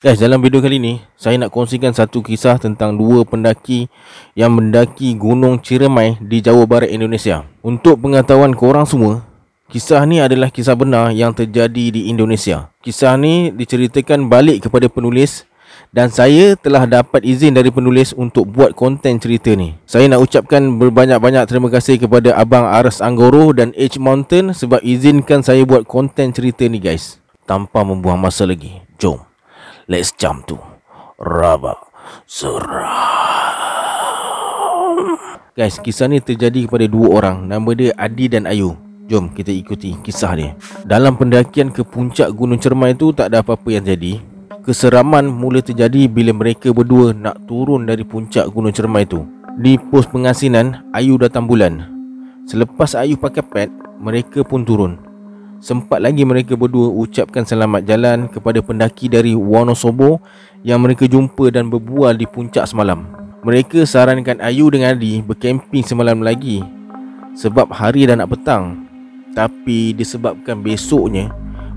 Guys, 0.00 0.16
dalam 0.16 0.40
video 0.40 0.64
kali 0.64 0.80
ni 0.80 1.04
saya 1.12 1.36
nak 1.36 1.52
kongsikan 1.52 1.92
satu 1.92 2.24
kisah 2.24 2.56
tentang 2.56 2.96
dua 2.96 3.20
pendaki 3.28 3.92
yang 4.32 4.56
mendaki 4.56 5.12
Gunung 5.12 5.60
Ciremai 5.60 6.16
di 6.24 6.40
Jawa 6.40 6.64
Barat 6.64 6.88
Indonesia. 6.88 7.44
Untuk 7.60 8.00
pengetahuan 8.00 8.56
korang 8.56 8.88
semua, 8.88 9.28
kisah 9.68 10.00
ni 10.08 10.16
adalah 10.16 10.48
kisah 10.48 10.72
benar 10.72 11.12
yang 11.12 11.36
terjadi 11.36 11.92
di 11.92 12.08
Indonesia. 12.08 12.72
Kisah 12.80 13.20
ni 13.20 13.52
diceritakan 13.52 14.32
balik 14.32 14.64
kepada 14.64 14.88
penulis 14.88 15.44
dan 15.92 16.08
saya 16.08 16.56
telah 16.56 16.88
dapat 16.88 17.20
izin 17.20 17.52
dari 17.52 17.68
penulis 17.68 18.16
untuk 18.16 18.48
buat 18.48 18.72
konten 18.72 19.20
cerita 19.20 19.52
ni. 19.52 19.76
Saya 19.84 20.08
nak 20.08 20.24
ucapkan 20.24 20.80
berbanyak-banyak 20.80 21.44
terima 21.44 21.68
kasih 21.68 22.00
kepada 22.00 22.40
Abang 22.40 22.64
Aras 22.64 23.04
Anggoro 23.04 23.52
dan 23.52 23.76
H 23.76 24.00
Mountain 24.00 24.56
sebab 24.56 24.80
izinkan 24.80 25.44
saya 25.44 25.60
buat 25.68 25.84
konten 25.84 26.32
cerita 26.32 26.64
ni 26.64 26.80
guys. 26.80 27.20
Tanpa 27.44 27.84
membuang 27.84 28.16
masa 28.16 28.48
lagi, 28.48 28.80
jom. 28.96 29.29
Let's 29.90 30.14
jump 30.14 30.46
to 30.46 30.54
Rabak 31.18 31.74
Seram 32.22 32.86
Guys, 35.58 35.82
kisah 35.82 36.06
ni 36.06 36.22
terjadi 36.22 36.70
kepada 36.70 36.86
dua 36.86 37.18
orang. 37.18 37.50
Nama 37.50 37.66
dia 37.74 37.90
Adi 37.98 38.30
dan 38.30 38.46
Ayu. 38.46 38.78
Jom 39.10 39.34
kita 39.34 39.50
ikuti 39.50 39.98
kisah 40.06 40.38
dia. 40.38 40.54
Dalam 40.86 41.18
pendakian 41.18 41.74
ke 41.74 41.82
puncak 41.82 42.30
Gunung 42.30 42.62
Cermai 42.62 42.94
tu 42.94 43.10
Tak 43.10 43.34
ada 43.34 43.42
apa-apa 43.42 43.66
yang 43.66 43.82
jadi. 43.82 44.22
Keseraman 44.62 45.26
mula 45.26 45.58
terjadi 45.58 46.06
bila 46.06 46.38
mereka 46.38 46.70
berdua 46.70 47.10
Nak 47.10 47.50
turun 47.50 47.82
dari 47.82 48.06
puncak 48.06 48.46
Gunung 48.46 48.70
Cermai 48.70 49.10
tu. 49.10 49.26
Di 49.58 49.74
pos 49.74 50.06
pengasinan 50.06 50.86
Ayu 50.94 51.18
datang 51.18 51.50
bulan. 51.50 51.82
Selepas 52.46 52.94
Ayu 52.94 53.18
pakai 53.18 53.42
pad 53.42 53.74
Mereka 53.98 54.46
pun 54.46 54.62
turun 54.62 55.09
Sempat 55.60 56.00
lagi 56.00 56.24
mereka 56.24 56.56
berdua 56.56 56.88
ucapkan 56.88 57.44
selamat 57.44 57.84
jalan 57.84 58.32
kepada 58.32 58.64
pendaki 58.64 59.12
dari 59.12 59.36
Wonosobo 59.36 60.16
yang 60.64 60.80
mereka 60.80 61.04
jumpa 61.04 61.52
dan 61.52 61.68
berbual 61.68 62.16
di 62.16 62.24
puncak 62.24 62.64
semalam. 62.64 63.04
Mereka 63.44 63.84
sarankan 63.84 64.40
Ayu 64.40 64.72
dengan 64.72 64.96
Adi 64.96 65.20
berkemping 65.20 65.84
semalam 65.84 66.24
lagi 66.24 66.64
sebab 67.36 67.68
hari 67.76 68.08
dah 68.08 68.16
nak 68.16 68.32
petang. 68.32 68.88
Tapi 69.36 69.92
disebabkan 69.92 70.64
besoknya 70.64 71.28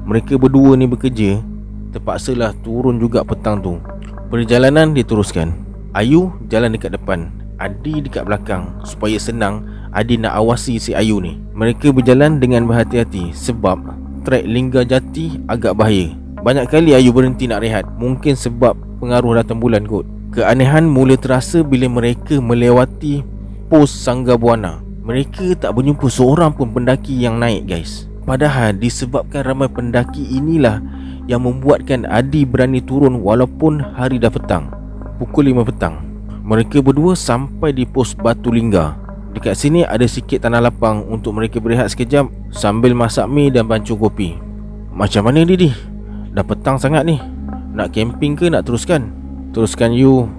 mereka 0.08 0.40
berdua 0.40 0.80
ni 0.80 0.88
bekerja, 0.88 1.44
terpaksalah 1.92 2.56
turun 2.64 3.04
juga 3.04 3.20
petang 3.28 3.60
tu. 3.60 3.84
Perjalanan 4.32 4.96
diteruskan. 4.96 5.52
Ayu 5.92 6.32
jalan 6.48 6.72
dekat 6.72 6.96
depan, 6.96 7.28
Adi 7.60 8.00
dekat 8.00 8.24
belakang 8.32 8.80
supaya 8.88 9.20
senang 9.20 9.68
Adi 9.94 10.18
nak 10.18 10.34
awasi 10.42 10.82
si 10.82 10.98
Ayu 10.98 11.22
ni. 11.22 11.38
Mereka 11.54 11.94
berjalan 11.94 12.42
dengan 12.42 12.66
berhati-hati 12.66 13.30
Sebab 13.30 13.78
trek 14.26 14.42
Lingga 14.50 14.82
Jati 14.82 15.38
agak 15.46 15.78
bahaya. 15.78 16.18
Banyak 16.42 16.66
kali 16.66 16.98
Ayu 16.98 17.14
berhenti 17.14 17.46
nak 17.46 17.62
rehat. 17.62 17.86
Mungkin 18.02 18.34
sebab 18.34 18.74
pengaruh 18.98 19.38
datang 19.38 19.62
bulan 19.62 19.86
kot. 19.86 20.10
Keanehan 20.34 20.90
mula 20.90 21.14
terasa 21.14 21.62
bila 21.62 21.86
mereka 21.86 22.42
melewati 22.42 23.22
pos 23.70 23.94
Sangga 23.94 24.34
Buana 24.34 24.82
Mereka 25.06 25.54
tak 25.62 25.78
berjumpa 25.78 26.10
seorang 26.10 26.58
pun 26.58 26.74
pendaki 26.74 27.14
yang 27.14 27.38
naik 27.38 27.70
guys. 27.70 28.10
Padahal 28.26 28.74
disebabkan 28.74 29.46
ramai 29.46 29.70
pendaki 29.70 30.26
inilah 30.26 30.82
Yang 31.30 31.42
membuatkan 31.54 32.10
Adi 32.10 32.50
berani 32.50 32.82
turun 32.82 33.22
walaupun 33.22 33.78
hari 33.94 34.18
dah 34.18 34.34
petang. 34.34 34.74
Pukul 35.22 35.54
5 35.54 35.70
petang. 35.70 36.02
Mereka 36.42 36.82
berdua 36.82 37.14
sampai 37.14 37.78
di 37.78 37.86
pos 37.86 38.18
Batu 38.18 38.50
Lingga 38.50 39.03
Dekat 39.34 39.58
sini 39.58 39.82
ada 39.82 40.06
sikit 40.06 40.46
tanah 40.46 40.62
lapang 40.62 41.10
untuk 41.10 41.34
mereka 41.34 41.58
berehat 41.58 41.90
sekejap 41.90 42.30
sambil 42.54 42.94
masak 42.94 43.26
mi 43.26 43.50
dan 43.50 43.66
bancuh 43.66 43.98
kopi. 43.98 44.38
Macam 44.94 45.26
mana 45.26 45.42
Didi? 45.42 45.74
Dah 46.30 46.46
petang 46.46 46.78
sangat 46.78 47.02
ni. 47.02 47.18
Nak 47.74 47.90
camping 47.90 48.38
ke 48.38 48.54
nak 48.54 48.70
teruskan? 48.70 49.10
Teruskan 49.50 49.90
you. 49.90 50.30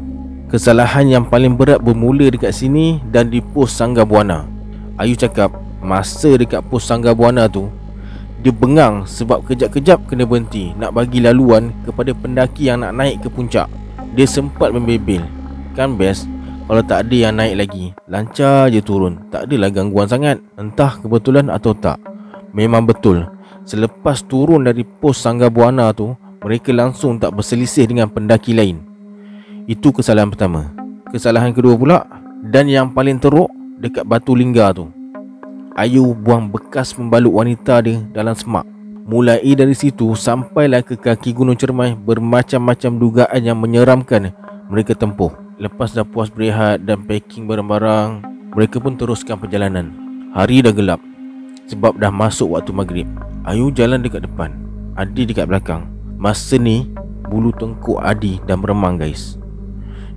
Kesalahan 0.47 1.11
yang 1.11 1.25
paling 1.27 1.59
berat 1.59 1.83
bermula 1.83 2.31
dekat 2.31 2.55
sini 2.55 3.03
dan 3.11 3.35
di 3.35 3.43
pos 3.43 3.75
Sangga 3.75 4.07
Buana. 4.07 4.47
Ayu 4.95 5.19
cakap 5.19 5.51
masa 5.83 6.39
dekat 6.39 6.63
pos 6.71 6.87
Sangga 6.87 7.11
Buana 7.11 7.51
tu 7.51 7.67
dia 8.45 8.53
bengang 8.53 9.09
sebab 9.09 9.41
kejap-kejap 9.49 10.05
kena 10.05 10.29
berhenti 10.29 10.77
nak 10.77 10.93
bagi 10.93 11.17
laluan 11.25 11.73
kepada 11.89 12.13
pendaki 12.13 12.69
yang 12.69 12.85
nak 12.85 12.93
naik 12.93 13.25
ke 13.25 13.33
puncak. 13.33 13.73
Dia 14.13 14.29
sempat 14.29 14.69
membebel. 14.69 15.25
Kan 15.73 15.97
best 15.97 16.29
kalau 16.65 16.81
tak 16.81 17.09
ada 17.09 17.17
yang 17.29 17.37
naik 17.37 17.55
lagi 17.61 17.85
Lancar 18.09 18.73
je 18.73 18.81
turun. 18.81 19.29
Tak 19.29 19.49
adalah 19.49 19.69
gangguan 19.69 20.09
sangat 20.09 20.41
Entah 20.57 20.97
kebetulan 20.97 21.53
atau 21.53 21.77
tak. 21.77 22.01
Memang 22.57 22.89
betul. 22.89 23.29
Selepas 23.69 24.25
turun 24.25 24.65
dari 24.65 24.81
pos 24.85 25.21
Sangga 25.21 25.53
Buana 25.53 25.93
tu 25.93 26.17
Mereka 26.41 26.73
langsung 26.73 27.21
tak 27.21 27.37
berselisih 27.37 27.85
dengan 27.85 28.09
pendaki 28.09 28.57
lain. 28.57 28.81
Itu 29.69 29.93
kesalahan 29.93 30.33
pertama. 30.33 30.73
Kesalahan 31.13 31.53
kedua 31.53 31.77
pula 31.77 32.09
Dan 32.41 32.73
yang 32.73 32.97
paling 32.97 33.21
teruk 33.21 33.53
Dekat 33.77 34.09
Batu 34.09 34.33
Lingga 34.33 34.73
tu. 34.73 34.89
Ayu 35.77 36.17
buang 36.17 36.49
bekas 36.49 36.97
membalut 36.97 37.35
wanita 37.35 37.83
dia 37.85 38.01
dalam 38.15 38.33
semak. 38.33 38.65
Mulai 39.05 39.45
dari 39.53 39.77
situ 39.77 40.17
sampailah 40.17 40.81
ke 40.81 40.97
kaki 40.97 41.37
Gunung 41.37 41.61
Cermai 41.61 41.93
Bermacam-macam 41.93 42.91
dugaan 42.97 43.43
yang 43.45 43.61
menyeramkan 43.61 44.33
mereka 44.73 44.97
tempuh 44.97 45.44
Lepas 45.55 45.95
dah 45.95 46.03
puas 46.03 46.35
berehat 46.35 46.83
dan 46.83 47.07
packing 47.07 47.47
barang-barang 47.47 48.27
Mereka 48.59 48.83
pun 48.83 48.99
teruskan 48.99 49.39
perjalanan. 49.39 49.95
Hari 50.35 50.67
dah 50.67 50.75
gelap 50.75 50.99
Sebab 51.71 52.03
dah 52.03 52.11
masuk 52.11 52.59
waktu 52.59 52.75
maghrib. 52.75 53.07
Ayu 53.47 53.71
jalan 53.71 54.03
dekat 54.03 54.27
depan 54.27 54.51
Adi 54.99 55.23
dekat 55.23 55.47
belakang. 55.47 55.87
Masa 56.19 56.59
ni 56.59 56.91
Bulu 57.31 57.55
tengkuk 57.55 58.03
Adi 58.03 58.43
dah 58.51 58.59
meremang 58.59 58.99
guys. 58.99 59.39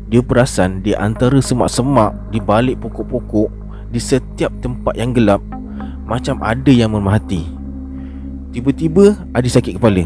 Dia 0.09 0.25
perasan 0.25 0.81
di 0.81 0.97
antara 0.97 1.37
semak-semak 1.37 2.17
Di 2.33 2.41
balik 2.41 2.81
pokok-pokok 2.81 3.49
Di 3.93 4.01
setiap 4.01 4.49
tempat 4.57 4.97
yang 4.97 5.13
gelap 5.13 5.45
Macam 6.09 6.41
ada 6.41 6.73
yang 6.73 6.97
mermahati 6.97 7.45
Tiba-tiba 8.57 9.21
Adi 9.37 9.53
sakit 9.53 9.77
kepala. 9.77 10.01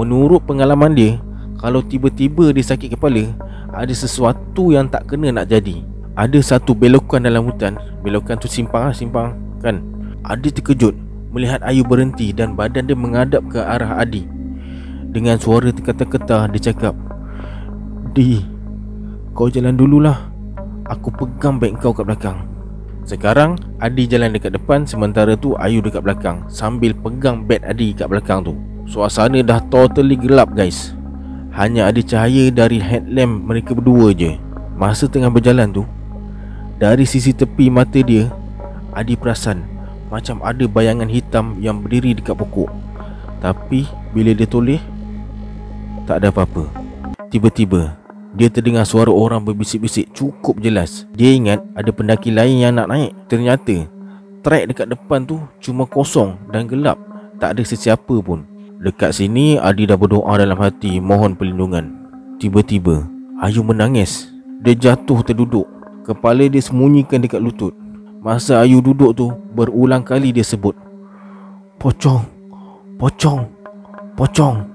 Menurut 0.00 0.40
pengalaman 0.48 0.96
dia 0.96 1.20
Kalau 1.64 1.80
tiba-tiba 1.80 2.52
dia 2.52 2.60
sakit 2.60 2.92
kepala 2.92 3.32
ada 3.72 3.88
sesuatu 3.88 4.68
yang 4.68 4.84
tak 4.84 5.08
kena 5.08 5.32
nak 5.32 5.48
jadi. 5.48 5.80
Ada 6.12 6.36
satu 6.44 6.76
belokan 6.76 7.24
dalam 7.24 7.48
hutan. 7.48 7.80
Belokan 8.04 8.36
tu 8.36 8.52
simpang 8.52 8.84
lah 8.84 8.92
simpang 8.92 9.32
kan? 9.64 9.80
Adi 10.28 10.52
terkejut 10.52 10.92
melihat 11.32 11.64
Ayu 11.64 11.80
berhenti 11.80 12.36
dan 12.36 12.52
badan 12.52 12.84
dia 12.84 12.92
menghadap 12.92 13.40
ke 13.48 13.64
arah 13.64 13.96
Adi. 13.96 14.28
Dengan 15.08 15.40
suara 15.40 15.72
terkata-kata 15.72 16.52
dia 16.52 16.68
cakap 16.68 16.92
Di, 18.12 18.44
kau 19.32 19.48
jalan 19.48 19.72
dululah. 19.72 20.20
Aku 20.84 21.08
pegang 21.16 21.56
beg 21.56 21.80
kau 21.80 21.96
kat 21.96 22.04
belakang. 22.04 22.44
Sekarang 23.08 23.56
Adi 23.80 24.04
jalan 24.04 24.36
dekat 24.36 24.52
depan 24.52 24.84
Sementara 24.84 25.36
tu 25.36 25.52
Ayu 25.60 25.84
dekat 25.84 26.00
belakang 26.00 26.40
Sambil 26.48 26.96
pegang 26.96 27.44
beg 27.44 27.60
Adi 27.64 27.92
kat 27.96 28.08
belakang 28.08 28.44
tu. 28.44 28.52
Suasana 28.84 29.40
dah 29.40 29.60
totally 29.68 30.16
gelap 30.16 30.52
guys 30.56 30.93
hanya 31.54 31.86
ada 31.86 32.02
cahaya 32.02 32.50
dari 32.50 32.82
headlamp 32.82 33.46
mereka 33.46 33.78
berdua 33.78 34.10
je. 34.10 34.34
Masa 34.74 35.06
tengah 35.06 35.30
berjalan 35.30 35.70
tu 35.70 35.86
Dari 36.82 37.06
sisi 37.06 37.30
tepi 37.30 37.70
mata 37.70 38.02
dia 38.02 38.26
Adi 38.90 39.14
perasan 39.14 39.62
Macam 40.10 40.42
ada 40.42 40.66
bayangan 40.66 41.06
hitam 41.06 41.54
yang 41.62 41.78
berdiri 41.78 42.18
dekat 42.18 42.34
pokok. 42.34 42.66
Tapi 43.38 43.86
bila 44.10 44.34
dia 44.34 44.50
toleh 44.50 44.82
Tak 46.10 46.18
ada 46.18 46.34
apa-apa. 46.34 46.66
Tiba-tiba 47.30 47.94
Dia 48.34 48.50
terdengar 48.50 48.82
suara 48.82 49.14
orang 49.14 49.46
berbisik-bisik 49.46 50.10
cukup 50.10 50.58
jelas. 50.58 51.06
Dia 51.14 51.38
ingat 51.38 51.62
ada 51.78 51.94
pendaki 51.94 52.34
lain 52.34 52.66
yang 52.66 52.74
nak 52.74 52.90
naik. 52.90 53.14
Ternyata 53.30 53.86
Trek 54.42 54.74
dekat 54.74 54.90
depan 54.90 55.22
tu 55.22 55.38
cuma 55.62 55.86
kosong 55.86 56.34
dan 56.50 56.66
gelap. 56.66 56.98
Tak 57.38 57.54
ada 57.54 57.62
sesiapa 57.62 58.18
pun 58.26 58.42
Dekat 58.84 59.16
sini 59.16 59.56
Adi 59.56 59.88
dah 59.88 59.96
berdoa 59.96 60.36
dalam 60.36 60.60
hati 60.60 61.00
mohon 61.00 61.32
perlindungan. 61.32 61.88
Tiba-tiba 62.36 63.08
Ayu 63.40 63.64
menangis. 63.64 64.28
Dia 64.60 64.76
jatuh 64.76 65.24
terduduk. 65.24 65.64
Kepala 66.04 66.44
dia 66.52 66.60
sembunyikan 66.60 67.24
dekat 67.24 67.40
lutut. 67.40 67.72
Masa 68.20 68.60
Ayu 68.60 68.84
duduk 68.84 69.16
tu 69.16 69.32
berulang 69.56 70.04
kali 70.04 70.36
dia 70.36 70.44
sebut 70.44 70.76
Pocong, 71.80 72.28
pocong, 73.00 73.48
pocong. 74.20 74.68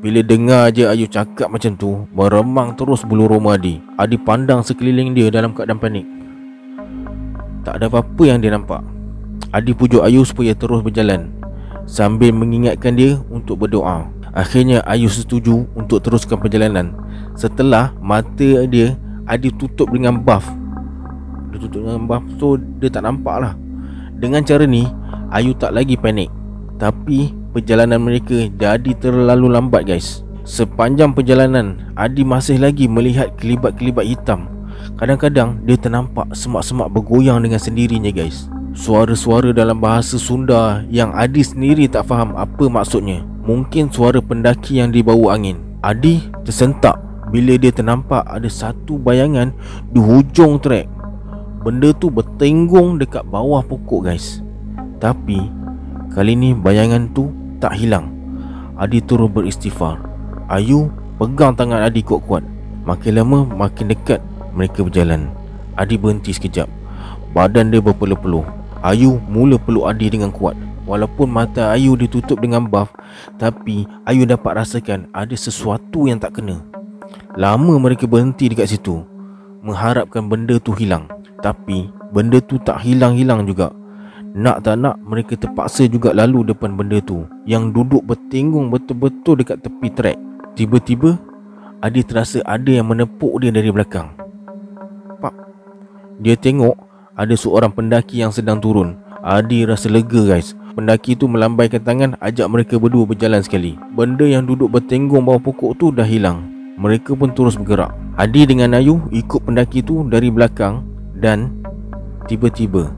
Bila 0.00 0.24
dengar 0.24 0.72
je 0.72 0.88
Ayu 0.88 1.04
cakap 1.04 1.52
macam 1.52 1.76
tu, 1.76 2.08
meremang 2.16 2.72
terus 2.72 3.04
bulu 3.04 3.28
roma 3.28 3.60
Adi. 3.60 3.84
Adi 4.00 4.16
pandang 4.16 4.64
sekeliling 4.64 5.12
dia 5.12 5.28
dalam 5.28 5.52
keadaan 5.52 5.76
panik. 5.76 6.08
Tak 7.68 7.84
ada 7.84 7.92
apa-apa 7.92 8.22
yang 8.24 8.40
dia 8.40 8.56
nampak. 8.56 8.80
Adi 9.52 9.76
pujuk 9.76 10.00
Ayu 10.00 10.24
supaya 10.24 10.56
terus 10.56 10.80
berjalan 10.80 11.41
sambil 11.86 12.32
mengingatkan 12.34 12.96
dia 12.96 13.18
untuk 13.28 13.66
berdoa. 13.66 14.08
Akhirnya 14.32 14.80
Ayu 14.88 15.12
setuju 15.12 15.68
untuk 15.76 16.00
teruskan 16.00 16.40
perjalanan. 16.40 16.96
Setelah 17.36 17.92
mata 18.00 18.64
dia 18.64 18.96
ada 19.28 19.48
tutup 19.60 19.92
dengan 19.92 20.16
buff. 20.16 20.44
Dia 21.52 21.58
tutup 21.60 21.84
dengan 21.84 22.08
buff 22.08 22.24
so 22.40 22.56
dia 22.80 22.88
tak 22.88 23.04
nampak 23.04 23.36
lah. 23.44 23.54
Dengan 24.16 24.40
cara 24.44 24.64
ni 24.64 24.88
Ayu 25.32 25.52
tak 25.52 25.76
lagi 25.76 26.00
panik. 26.00 26.32
Tapi 26.80 27.32
perjalanan 27.52 28.00
mereka 28.00 28.48
jadi 28.56 28.92
terlalu 28.96 29.52
lambat 29.52 29.84
guys. 29.84 30.24
Sepanjang 30.42 31.14
perjalanan 31.14 31.94
Adi 31.94 32.26
masih 32.26 32.58
lagi 32.58 32.90
melihat 32.90 33.30
kelibat-kelibat 33.38 34.02
hitam 34.02 34.50
Kadang-kadang 34.98 35.62
dia 35.62 35.78
ternampak 35.78 36.34
semak-semak 36.34 36.90
bergoyang 36.90 37.38
dengan 37.46 37.62
sendirinya 37.62 38.10
guys 38.10 38.50
Suara-suara 38.72 39.52
dalam 39.52 39.84
bahasa 39.84 40.16
Sunda 40.16 40.80
yang 40.88 41.12
Adi 41.12 41.44
sendiri 41.44 41.84
tak 41.92 42.08
faham 42.08 42.32
apa 42.40 42.72
maksudnya. 42.72 43.20
Mungkin 43.44 43.92
suara 43.92 44.16
pendaki 44.24 44.80
yang 44.80 44.88
dibawa 44.88 45.36
angin. 45.36 45.60
Adi 45.84 46.24
tersentak 46.40 46.96
bila 47.28 47.60
dia 47.60 47.68
ternampak 47.68 48.24
ada 48.24 48.48
satu 48.48 48.96
bayangan 48.96 49.52
di 49.92 50.00
hujung 50.00 50.56
trek. 50.56 50.88
Benda 51.60 51.92
tu 51.92 52.08
bertenggung 52.08 52.96
dekat 52.96 53.28
bawah 53.28 53.60
pokok 53.60 54.08
guys. 54.08 54.40
Tapi 54.96 55.52
kali 56.16 56.32
ni 56.32 56.56
bayangan 56.56 57.12
tu 57.12 57.28
tak 57.60 57.76
hilang. 57.76 58.08
Adi 58.80 59.04
turut 59.04 59.36
beristighfar. 59.36 60.00
Ayu 60.48 60.88
pegang 61.20 61.52
tangan 61.52 61.84
Adi 61.84 62.00
kuat-kuat. 62.00 62.40
Makin 62.88 63.20
lama 63.20 63.44
makin 63.52 63.92
dekat 63.92 64.24
mereka 64.56 64.80
berjalan. 64.80 65.28
Adi 65.76 66.00
berhenti 66.00 66.32
sekejap. 66.32 66.72
Badan 67.36 67.68
dia 67.68 67.84
berpeluh-peluh 67.84 68.61
Ayu 68.82 69.22
mula 69.30 69.62
peluk 69.62 69.86
Adi 69.86 70.10
dengan 70.10 70.34
kuat. 70.34 70.58
Walaupun 70.82 71.30
mata 71.30 71.70
Ayu 71.70 71.94
ditutup 71.94 72.42
dengan 72.42 72.66
buff 72.66 72.90
Tapi 73.38 73.86
Ayu 74.02 74.26
dapat 74.26 74.58
rasakan 74.58 75.06
ada 75.14 75.30
sesuatu 75.38 76.10
yang 76.10 76.18
tak 76.18 76.42
kena. 76.42 76.58
Lama 77.38 77.78
mereka 77.78 78.10
berhenti 78.10 78.50
dekat 78.50 78.74
situ. 78.74 79.06
Mengharapkan 79.62 80.26
benda 80.26 80.58
tu 80.58 80.74
hilang 80.74 81.06
Tapi 81.38 81.86
benda 82.10 82.42
tu 82.42 82.58
tak 82.58 82.82
hilang-hilang 82.82 83.46
juga. 83.46 83.70
Nak 84.34 84.66
tak 84.66 84.82
nak 84.82 84.98
mereka 84.98 85.38
terpaksa 85.38 85.86
juga 85.86 86.10
lalu 86.16 86.50
depan 86.50 86.72
benda 86.72 87.04
tu 87.04 87.28
Yang 87.44 87.76
duduk 87.76 88.00
bertinggung 88.08 88.72
betul-betul 88.72 89.36
dekat 89.36 89.60
tepi 89.60 89.92
trek 89.92 90.16
Tiba-tiba 90.56 91.20
Adi 91.84 92.00
terasa 92.00 92.40
ada 92.48 92.70
yang 92.72 92.88
menepuk 92.88 93.42
dia 93.42 93.52
dari 93.52 93.68
belakang. 93.68 94.14
Pak 95.20 95.34
Dia 96.24 96.32
tengok 96.38 96.91
Ada 97.22 97.38
seorang 97.38 97.70
pendaki 97.70 98.18
yang 98.18 98.34
sedang 98.34 98.58
turun. 98.58 98.98
Adi 99.22 99.62
rasa 99.62 99.86
lega 99.86 100.26
guys. 100.26 100.58
Pendaki 100.74 101.14
tu 101.14 101.30
melambaikan 101.30 101.78
tangan 101.78 102.18
Ajak 102.18 102.50
mereka 102.50 102.82
berdua 102.82 103.06
berjalan 103.06 103.46
sekali. 103.46 103.78
Benda 103.94 104.26
yang 104.26 104.42
duduk 104.42 104.74
bertenggung 104.74 105.22
bawah 105.22 105.38
pokok 105.38 105.78
tu 105.78 105.94
dah 105.94 106.02
hilang. 106.02 106.42
Mereka 106.82 107.14
pun 107.14 107.30
terus 107.30 107.54
bergerak. 107.54 107.94
Adi 108.18 108.42
dengan 108.42 108.74
Ayu 108.74 109.06
ikut 109.14 109.38
pendaki 109.46 109.86
tu 109.86 110.02
dari 110.10 110.34
belakang 110.34 110.82
Dan 111.14 111.62
Tiba-tiba 112.26 112.90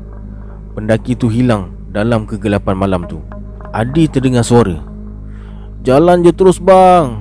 Pendaki 0.73 1.21
tu 1.21 1.29
hilang 1.29 1.77
dalam 1.93 2.25
kegelapan 2.25 2.81
malam 2.81 3.05
tu. 3.05 3.21
Adi 3.77 4.09
terdengar 4.09 4.49
suara. 4.49 4.81
Jalan 5.85 6.25
je 6.25 6.33
terus 6.33 6.57
bang. 6.57 7.21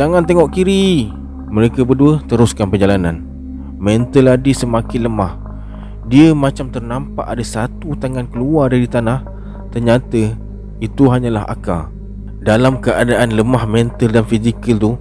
Jangan 0.00 0.24
tengok 0.24 0.48
kiri. 0.48 1.12
Mereka 1.52 1.84
berdua 1.84 2.24
teruskan 2.24 2.72
perjalanan. 2.72 3.20
Mental 3.76 4.32
Adi 4.32 4.56
semakin 4.56 5.12
lemah 5.12 5.47
Dia 6.08 6.32
macam 6.32 6.72
ternampak 6.72 7.28
ada 7.28 7.44
satu 7.44 7.92
tangan 8.00 8.24
keluar 8.32 8.72
dari 8.72 8.88
tanah. 8.88 9.28
Ternyata 9.68 10.32
itu 10.80 11.04
hanyalah 11.12 11.44
akar 11.44 11.92
Dalam 12.40 12.80
keadaan 12.80 13.36
lemah 13.36 13.68
mental 13.68 14.08
dan 14.08 14.24
fizikal 14.24 14.80
tu 14.80 14.92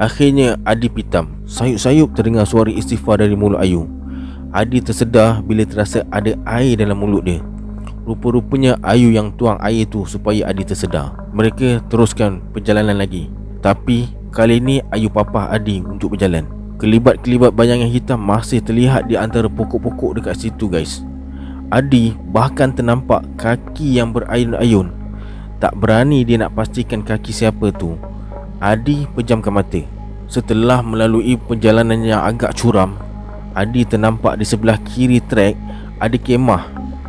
Akhirnya 0.00 0.56
Adi 0.64 0.88
pitam. 0.88 1.36
Sayup-sayup 1.44 2.16
terdengar 2.16 2.44
suara 2.48 2.68
istighfar 2.68 3.20
dari 3.20 3.32
mulut 3.32 3.60
Ayu. 3.60 3.88
Adi 4.52 4.80
tersedar 4.80 5.40
bila 5.40 5.64
terasa 5.64 6.04
ada 6.12 6.36
air 6.48 6.76
dalam 6.76 7.00
mulut 7.00 7.24
dia. 7.24 7.40
Rupa-rupanya 8.04 8.76
Ayu 8.84 9.12
yang 9.12 9.32
tuang 9.40 9.56
air 9.60 9.88
tu 9.88 10.04
supaya 10.04 10.48
Adi 10.52 10.68
tersedar. 10.68 11.16
Mereka 11.32 11.88
teruskan 11.88 12.44
perjalanan 12.52 13.00
lagi. 13.00 13.32
Tapi 13.64 14.08
Kali 14.36 14.60
ini 14.60 14.84
Ayu 14.92 15.08
Papa 15.08 15.48
Adi 15.48 15.80
untuk 15.80 16.12
berjalan 16.12 16.55
Kelibat-kelibat 16.76 17.56
bayangan 17.56 17.88
hitam 17.88 18.20
masih 18.20 18.60
terlihat 18.60 19.08
di 19.08 19.16
antara 19.16 19.48
pokok-pokok 19.48 20.20
dekat 20.20 20.36
situ 20.36 20.68
guys. 20.68 21.00
Adi 21.72 22.12
bahkan 22.28 22.68
ternampak 22.68 23.24
kaki 23.40 23.96
yang 23.96 24.12
berayun-ayun. 24.12 24.92
Tak 25.56 25.72
berani 25.80 26.20
dia 26.20 26.36
nak 26.36 26.52
pastikan 26.52 27.00
kaki 27.00 27.32
siapa 27.32 27.72
tu. 27.72 27.96
Adi 28.60 29.08
pejamkan 29.16 29.56
mata. 29.56 29.80
Setelah 30.28 30.84
melalui 30.84 31.38
perjalanan 31.38 32.02
yang 32.02 32.18
agak 32.18 32.58
curam 32.58 32.98
Adi 33.54 33.86
ternampak 33.86 34.34
di 34.34 34.42
sebelah 34.42 34.74
kiri 34.82 35.22
trek 35.22 35.54
Ada 36.02 36.18
kemah. 36.18 36.66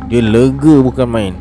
Dia 0.08 0.24
lega 0.24 0.80
bukan 0.80 1.04
main. 1.04 1.34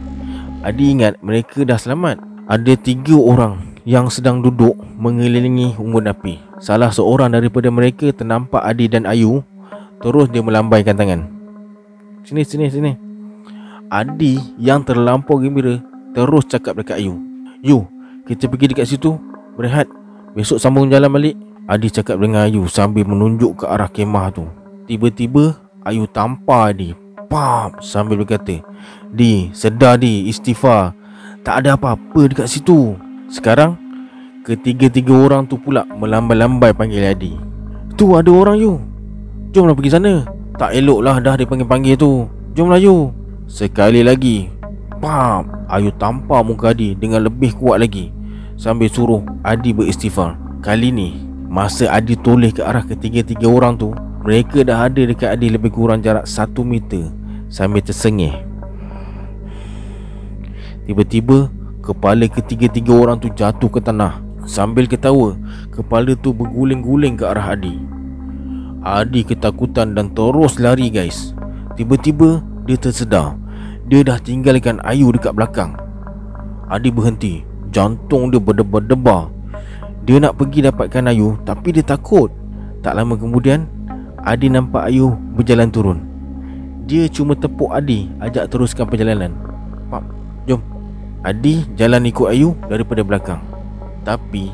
Adi 0.68 0.92
ingat 0.92 1.16
mereka 1.24 1.64
dah 1.64 1.80
selamat. 1.80 2.20
Ada 2.52 2.76
tiga 2.76 3.16
orang 3.16 3.67
yang 3.88 4.12
sedang 4.12 4.44
duduk 4.44 4.76
mengelilingi 5.00 5.80
unggun 5.80 6.12
api. 6.12 6.36
Salah 6.60 6.92
seorang 6.92 7.32
daripada 7.32 7.72
mereka 7.72 8.12
ternampak 8.12 8.60
Adi 8.60 8.92
dan 8.92 9.08
Ayu 9.08 9.48
terus 10.04 10.28
dia 10.28 10.44
melambaikan 10.44 11.00
tangan. 11.00 11.24
Sini 12.28 12.44
sini 12.44 12.68
sini. 12.68 12.92
Adi 13.88 14.36
yang 14.60 14.84
terlampau 14.84 15.40
gembira 15.40 15.80
terus 16.12 16.44
cakap 16.52 16.76
dekat 16.76 17.00
Ayu. 17.00 17.16
"Yu, 17.64 17.88
kita 18.28 18.52
pergi 18.52 18.76
dekat 18.76 18.92
situ, 18.92 19.16
berehat. 19.56 19.88
Besok 20.36 20.60
sambung 20.60 20.92
jalan 20.92 21.08
balik." 21.08 21.40
Adi 21.72 21.88
cakap 21.88 22.20
dengan 22.20 22.44
Ayu 22.44 22.68
sambil 22.68 23.08
menunjuk 23.08 23.64
ke 23.64 23.72
arah 23.72 23.88
kemah 23.88 24.36
tu. 24.36 24.44
Tiba-tiba 24.84 25.56
Ayu 25.88 26.04
tampar 26.12 26.76
Adi. 26.76 26.92
Pam 27.32 27.80
sambil 27.80 28.20
berkata, 28.20 28.60
"Di, 29.16 29.48
sedar 29.56 29.96
di, 29.96 30.28
istighfar. 30.28 30.92
Tak 31.48 31.64
ada 31.64 31.80
apa-apa 31.80 32.28
dekat 32.28 32.52
situ." 32.52 33.07
Sekarang 33.28 33.76
Ketiga-tiga 34.48 35.12
orang 35.12 35.44
tu 35.44 35.60
pula 35.60 35.84
Melambai-lambai 35.84 36.72
panggil 36.72 37.12
Adi. 37.12 37.36
Tu 38.00 38.08
ada 38.16 38.32
orang 38.32 38.56
you 38.56 38.80
Jomlah 39.52 39.76
pergi 39.76 39.92
sana. 39.92 40.24
Tak 40.56 40.72
elok 40.72 41.00
lah 41.04 41.20
dah 41.20 41.36
dipanggil-panggil 41.36 42.00
tu. 42.00 42.32
Jomlah 42.56 42.80
you 42.80 43.12
Sekali 43.52 44.00
lagi 44.00 44.48
Pam 45.04 45.68
Ayu 45.68 45.92
tampar 46.00 46.48
muka 46.48 46.72
Adi 46.72 46.96
Dengan 46.96 47.28
lebih 47.28 47.52
kuat 47.60 47.84
lagi. 47.84 48.16
Sambil 48.56 48.88
suruh 48.88 49.20
Adi 49.44 49.76
beristighfar. 49.76 50.40
Kali 50.64 50.96
ni 50.96 51.20
Masa 51.52 51.92
Adi 51.92 52.16
toleh 52.16 52.56
ke 52.56 52.64
arah 52.64 52.88
ketiga-tiga 52.88 53.52
orang 53.52 53.76
tu 53.76 53.92
Mereka 54.24 54.64
dah 54.64 54.88
ada 54.88 55.04
dekat 55.04 55.36
Adi 55.36 55.52
lebih 55.52 55.76
kurang 55.76 56.00
jarak 56.00 56.24
satu 56.24 56.64
meter. 56.64 57.12
Sambil 57.52 57.84
tersengih. 57.84 58.32
Tiba-tiba 60.88 61.52
Kepala 61.88 62.28
ketiga-tiga 62.28 62.92
orang 62.92 63.16
tu 63.16 63.32
jatuh 63.32 63.72
ke 63.72 63.80
tanah 63.80 64.20
Sambil 64.44 64.92
ketawa. 64.92 65.40
Kepala 65.72 66.20
tu 66.20 66.36
berguling-guling 66.36 67.16
ke 67.16 67.24
arah 67.24 67.56
Adi. 67.56 67.80
Adi 68.84 69.24
ketakutan 69.24 69.96
dan 69.96 70.12
terus 70.12 70.60
lari 70.60 70.92
guys. 70.92 71.32
Tiba-tiba 71.80 72.44
dia 72.68 72.76
tersedar. 72.76 73.40
Dia 73.88 74.04
dah 74.04 74.20
tinggalkan 74.20 74.84
Ayu 74.84 75.16
dekat 75.16 75.32
belakang. 75.32 75.80
Adi 76.68 76.92
berhenti. 76.92 77.48
Jantung 77.72 78.36
dia 78.36 78.40
berdebar-debar. 78.44 79.32
Dia 80.04 80.24
nak 80.24 80.40
pergi 80.40 80.64
dapatkan 80.64 81.12
Ayu 81.12 81.40
Tapi 81.44 81.72
dia 81.72 81.84
takut. 81.84 82.32
Tak 82.84 83.00
lama 83.00 83.16
kemudian 83.16 83.64
Adi 84.28 84.52
nampak 84.52 84.92
Ayu 84.92 85.16
berjalan 85.40 85.72
turun. 85.72 86.04
Dia 86.84 87.08
cuma 87.12 87.32
tepuk 87.36 87.72
Adi 87.72 88.12
Ajak 88.20 88.52
teruskan 88.52 88.88
perjalanan. 88.88 89.32
Jom 89.88 90.04
Adi 91.28 91.68
jalan 91.76 92.08
ikut 92.08 92.32
Ayu 92.32 92.56
daripada 92.72 93.04
belakang. 93.04 93.44
Tapi 94.08 94.48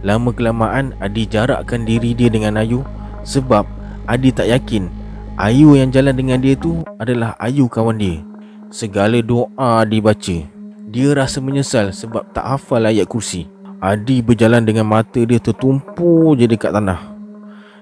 Lama 0.00 0.32
kelamaan 0.32 0.96
Adi 0.96 1.28
jarakkan 1.28 1.84
diri 1.84 2.16
dia 2.16 2.32
dengan 2.32 2.56
Ayu 2.56 2.80
Sebab 3.28 3.68
Adi 4.08 4.32
tak 4.32 4.48
yakin 4.48 4.88
Ayu 5.36 5.76
yang 5.76 5.92
jalan 5.92 6.16
dengan 6.16 6.40
dia 6.40 6.56
tu 6.56 6.80
adalah 6.96 7.36
Ayu 7.36 7.68
kawan 7.68 8.00
dia. 8.00 8.24
Segala 8.72 9.20
doa 9.20 9.84
dibaca 9.84 10.48
Dia 10.88 11.08
rasa 11.12 11.44
menyesal 11.44 11.92
sebab 11.92 12.24
tak 12.32 12.56
hafal 12.56 12.88
ayat 12.88 13.04
kursi. 13.04 13.44
Adi 13.84 14.24
berjalan 14.24 14.64
dengan 14.64 14.88
mata 14.88 15.20
dia 15.20 15.36
tertumpu 15.36 16.32
je 16.40 16.48
dekat 16.48 16.72
tanah. 16.72 17.04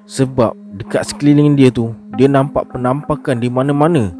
Sebab 0.02 0.58
dekat 0.82 1.14
sekeliling 1.14 1.54
dia 1.54 1.70
tu 1.70 1.94
Dia 2.18 2.26
nampak 2.26 2.74
penampakan 2.74 3.38
di 3.38 3.46
mana-mana 3.46 4.10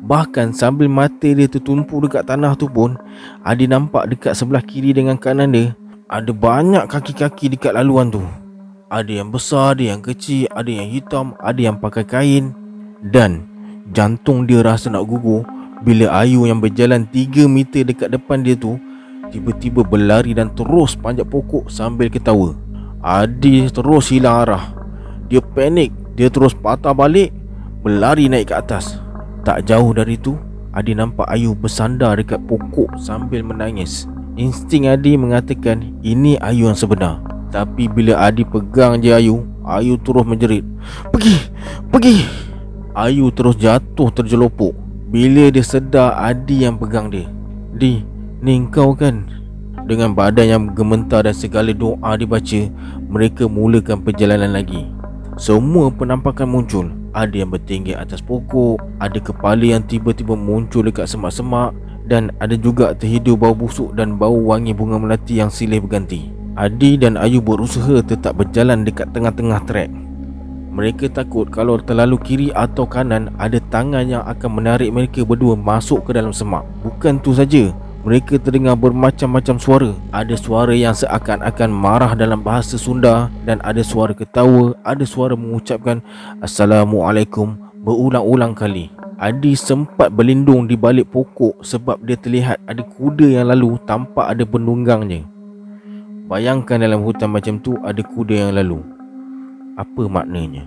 Bahkan 0.00 0.56
sambil 0.56 0.88
mata 0.88 1.28
dia 1.28 1.44
tertumpu 1.44 2.00
dekat 2.00 2.24
tanah 2.24 2.56
tu 2.56 2.72
pun 2.72 2.96
Adi 3.44 3.68
nampak 3.68 4.08
dekat 4.08 4.32
sebelah 4.32 4.64
kiri 4.64 4.96
dengan 4.96 5.20
kanan 5.20 5.52
dia 5.52 5.76
Ada 6.08 6.32
banyak 6.32 6.88
kaki-kaki 6.88 7.52
dekat 7.52 7.76
laluan 7.76 8.08
tu. 8.08 8.24
Ada 8.88 9.20
yang 9.22 9.28
besar, 9.28 9.76
ada 9.76 9.84
yang 9.94 10.00
kecil, 10.00 10.48
ada 10.50 10.66
yang 10.72 10.88
hitam, 10.88 11.36
ada 11.38 11.60
yang 11.60 11.76
pakai 11.78 12.02
kain. 12.08 12.56
Dan 13.04 13.44
jantung 13.92 14.48
dia 14.48 14.64
rasa 14.64 14.88
nak 14.88 15.04
gugur 15.04 15.44
Bila 15.84 16.08
Ayu 16.24 16.48
yang 16.48 16.64
berjalan 16.64 17.04
3 17.04 17.44
meter 17.44 17.84
dekat 17.84 18.08
depan 18.08 18.40
dia 18.40 18.56
tu 18.56 18.80
Tiba-tiba 19.28 19.84
berlari 19.84 20.32
dan 20.32 20.50
terus 20.56 20.98
panjat 20.98 21.28
pokok 21.30 21.70
sambil 21.70 22.10
ketawa. 22.10 22.56
Adi 22.98 23.70
terus 23.70 24.10
hilang 24.10 24.42
arah. 24.42 24.64
Dia 25.30 25.38
panik, 25.38 25.94
dia 26.18 26.26
terus 26.26 26.50
patah 26.50 26.90
balik 26.90 27.30
Berlari 27.86 28.26
naik 28.26 28.50
ke 28.50 28.58
atas 28.58 29.09
tak 29.42 29.64
jauh 29.68 29.90
dari 29.96 30.20
tu 30.20 30.36
Adi 30.70 30.94
nampak 30.94 31.26
Ayu 31.26 31.58
bersandar 31.58 32.14
dekat 32.14 32.38
pokok 32.46 32.94
sambil 32.94 33.42
menangis. 33.42 34.06
Insting 34.38 34.86
Adi 34.86 35.18
mengatakan 35.18 35.98
ini 36.06 36.38
Ayu 36.38 36.70
yang 36.70 36.78
sebenar. 36.78 37.18
Tapi 37.50 37.90
bila 37.90 38.14
Adi 38.22 38.46
pegang 38.46 39.02
je 39.02 39.10
Ayu 39.10 39.42
Ayu 39.66 39.98
terus 39.98 40.22
menjerit 40.22 40.62
Pergi 41.10 41.50
Pergi. 41.90 42.22
Ayu 42.94 43.34
terus 43.34 43.58
jatuh 43.58 44.14
terjelopok. 44.14 44.70
Bila 45.10 45.50
dia 45.50 45.66
sedar 45.66 46.14
Adi 46.14 46.62
yang 46.62 46.78
pegang 46.78 47.10
dia 47.10 47.26
Di 47.74 48.06
Ni 48.38 48.62
kau 48.70 48.94
kan? 48.94 49.26
Dengan 49.90 50.14
badan 50.14 50.46
yang 50.46 50.62
gementar 50.70 51.26
dan 51.26 51.34
segala 51.34 51.74
doa 51.74 52.14
dibaca 52.14 52.62
Mereka 53.10 53.50
mulakan 53.50 54.06
perjalanan 54.06 54.54
lagi. 54.54 54.86
Semua 55.34 55.90
penampakan 55.90 56.46
muncul 56.46 56.99
Ada 57.10 57.42
yang 57.42 57.50
bertinggi 57.50 57.96
atas 57.96 58.22
pokok 58.22 58.78
Ada 59.02 59.18
kepala 59.18 59.62
yang 59.62 59.82
tiba-tiba 59.86 60.38
muncul 60.38 60.86
dekat 60.86 61.10
semak-semak 61.10 61.74
Dan 62.06 62.30
ada 62.38 62.54
juga 62.54 62.94
terhidur 62.94 63.38
bau 63.38 63.54
busuk 63.54 63.94
dan 63.98 64.14
bau 64.14 64.38
wangi 64.50 64.70
bunga 64.74 64.98
melati 64.98 65.42
yang 65.42 65.50
silih 65.50 65.82
berganti 65.82 66.40
Adi 66.60 66.98
dan 66.98 67.14
Ayu 67.14 67.38
berusaha 67.38 68.02
tetap 68.02 68.36
berjalan 68.36 68.82
dekat 68.82 69.14
tengah-tengah 69.14 69.64
trek. 69.64 69.88
Mereka 70.70 71.08
takut 71.08 71.48
kalau 71.48 71.80
terlalu 71.80 72.20
kiri 72.20 72.48
atau 72.52 72.84
kanan 72.84 73.32
ada 73.40 73.62
tangan 73.72 74.04
yang 74.04 74.22
akan 74.28 74.60
menarik 74.60 74.92
mereka 74.92 75.24
berdua 75.24 75.56
masuk 75.56 76.04
ke 76.04 76.10
dalam 76.12 76.36
semak. 76.36 76.66
Bukan 76.84 77.16
tu 77.22 77.32
saja, 77.32 77.72
mereka 78.00 78.40
terdengar 78.40 78.80
bermacam-macam 78.80 79.56
suara. 79.60 79.90
Ada 80.08 80.34
suara 80.40 80.72
yang 80.72 80.96
seakan-akan 80.96 81.68
marah 81.68 82.12
dalam 82.16 82.40
bahasa 82.40 82.80
Sunda 82.80 83.28
dan 83.44 83.60
ada 83.60 83.84
suara 83.84 84.16
ketawa, 84.16 84.72
ada 84.80 85.04
suara 85.04 85.36
mengucapkan 85.36 86.00
Assalamualaikum 86.40 87.60
berulang-ulang 87.84 88.56
kali. 88.56 88.88
Adi 89.20 89.52
sempat 89.52 90.08
berlindung 90.16 90.64
di 90.64 90.80
balik 90.80 91.12
pokok 91.12 91.60
sebab 91.60 92.00
dia 92.00 92.16
terlihat 92.16 92.56
ada 92.64 92.80
kuda 92.80 93.36
yang 93.36 93.52
lalu 93.52 93.76
tanpa 93.84 94.32
ada 94.32 94.48
penunggangnya. 94.48 95.28
Bayangkan 96.24 96.80
dalam 96.80 97.04
hutan 97.04 97.28
macam 97.28 97.60
tu 97.60 97.76
ada 97.84 98.00
kuda 98.00 98.48
yang 98.48 98.52
lalu. 98.56 98.80
Apa 99.76 100.08
maknanya? 100.08 100.64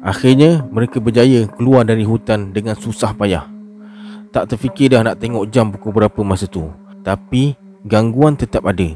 Akhirnya 0.00 0.64
mereka 0.72 0.96
berjaya 0.96 1.44
keluar 1.60 1.84
dari 1.84 2.08
hutan 2.08 2.56
dengan 2.56 2.72
susah 2.72 3.12
payah. 3.12 3.59
Tak 4.30 4.54
terfikir 4.54 4.94
dah 4.94 5.02
nak 5.02 5.18
tengok 5.18 5.50
jam 5.50 5.74
pukul 5.74 5.90
berapa 5.90 6.22
masa 6.22 6.46
tu. 6.46 6.70
Tapi 7.02 7.58
gangguan 7.82 8.38
tetap 8.38 8.62
ada. 8.62 8.94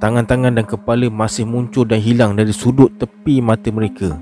Tangan-tangan 0.00 0.56
dan 0.56 0.64
kepala 0.64 1.12
masih 1.12 1.44
muncul 1.44 1.84
dan 1.84 2.00
hilang 2.00 2.32
dari 2.32 2.56
sudut 2.56 2.88
tepi 2.96 3.44
mata 3.44 3.68
mereka. 3.68 4.16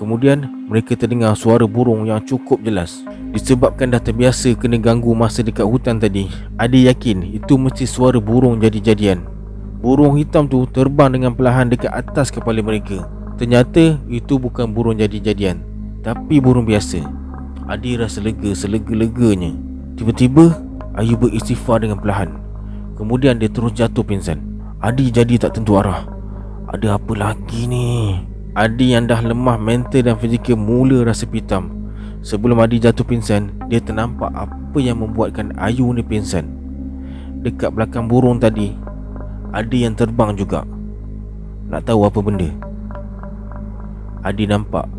Kemudian 0.00 0.48
mereka 0.64 0.96
terdengar 0.96 1.36
suara 1.36 1.68
burung 1.68 2.08
yang 2.08 2.24
cukup 2.24 2.64
jelas. 2.64 3.04
Disebabkan 3.36 3.92
dah 3.92 4.00
terbiasa 4.00 4.56
kena 4.56 4.80
ganggu 4.80 5.12
masa 5.12 5.44
dekat 5.44 5.68
hutan 5.68 6.00
tadi, 6.00 6.32
ada 6.56 6.74
yakin 6.74 7.20
itu 7.36 7.60
mesti 7.60 7.84
suara 7.84 8.16
burung 8.16 8.64
jadi-jadian. 8.64 9.28
Burung 9.80 10.16
hitam 10.16 10.48
tu 10.48 10.64
terbang 10.68 11.12
dengan 11.12 11.36
perlahan 11.36 11.72
dekat 11.72 11.88
atas 11.88 12.28
kepala 12.28 12.60
mereka 12.60 13.08
Ternyata 13.40 13.96
itu 14.12 14.36
bukan 14.36 14.68
burung 14.68 15.00
jadi-jadian 15.00 15.64
Tapi 16.04 16.36
burung 16.36 16.68
biasa 16.68 17.19
Adi 17.70 17.94
rasa 17.94 18.18
lega 18.18 18.50
selega-leganya. 18.50 19.54
Tiba-tiba 19.94 20.58
Ayu 20.98 21.14
beristighfar 21.14 21.86
dengan 21.86 22.02
perlahan. 22.02 22.34
Kemudian 22.98 23.38
dia 23.38 23.46
terus 23.46 23.70
jatuh 23.78 24.02
pingsan. 24.02 24.42
Adi 24.82 25.06
jadi 25.06 25.38
tak 25.38 25.54
tentu 25.54 25.78
arah. 25.78 26.02
Ada 26.66 26.98
apa 26.98 27.14
lagi 27.14 27.70
ni? 27.70 28.18
Adi 28.58 28.90
yang 28.98 29.06
dah 29.06 29.22
lemah 29.22 29.54
mental 29.54 30.02
dan 30.02 30.18
fizikal 30.18 30.58
mula 30.58 31.06
rasa 31.06 31.30
pitam. 31.30 31.94
Sebelum 32.26 32.58
Adi 32.58 32.82
jatuh 32.82 33.06
pingsan 33.06 33.54
Dia 33.70 33.78
ternampak 33.78 34.34
apa 34.34 34.78
yang 34.82 34.98
membuatkan 34.98 35.54
Ayu 35.54 35.94
ni 35.94 36.02
pingsan. 36.02 36.50
Dekat 37.46 37.70
belakang 37.70 38.10
burung 38.10 38.42
tadi 38.42 38.74
ada 39.54 39.76
yang 39.78 39.94
terbang 39.94 40.34
juga. 40.34 40.66
Nak 41.70 41.86
tahu 41.86 42.02
apa 42.02 42.18
benda? 42.18 42.50
Adi 44.26 44.50
nampak 44.50 44.90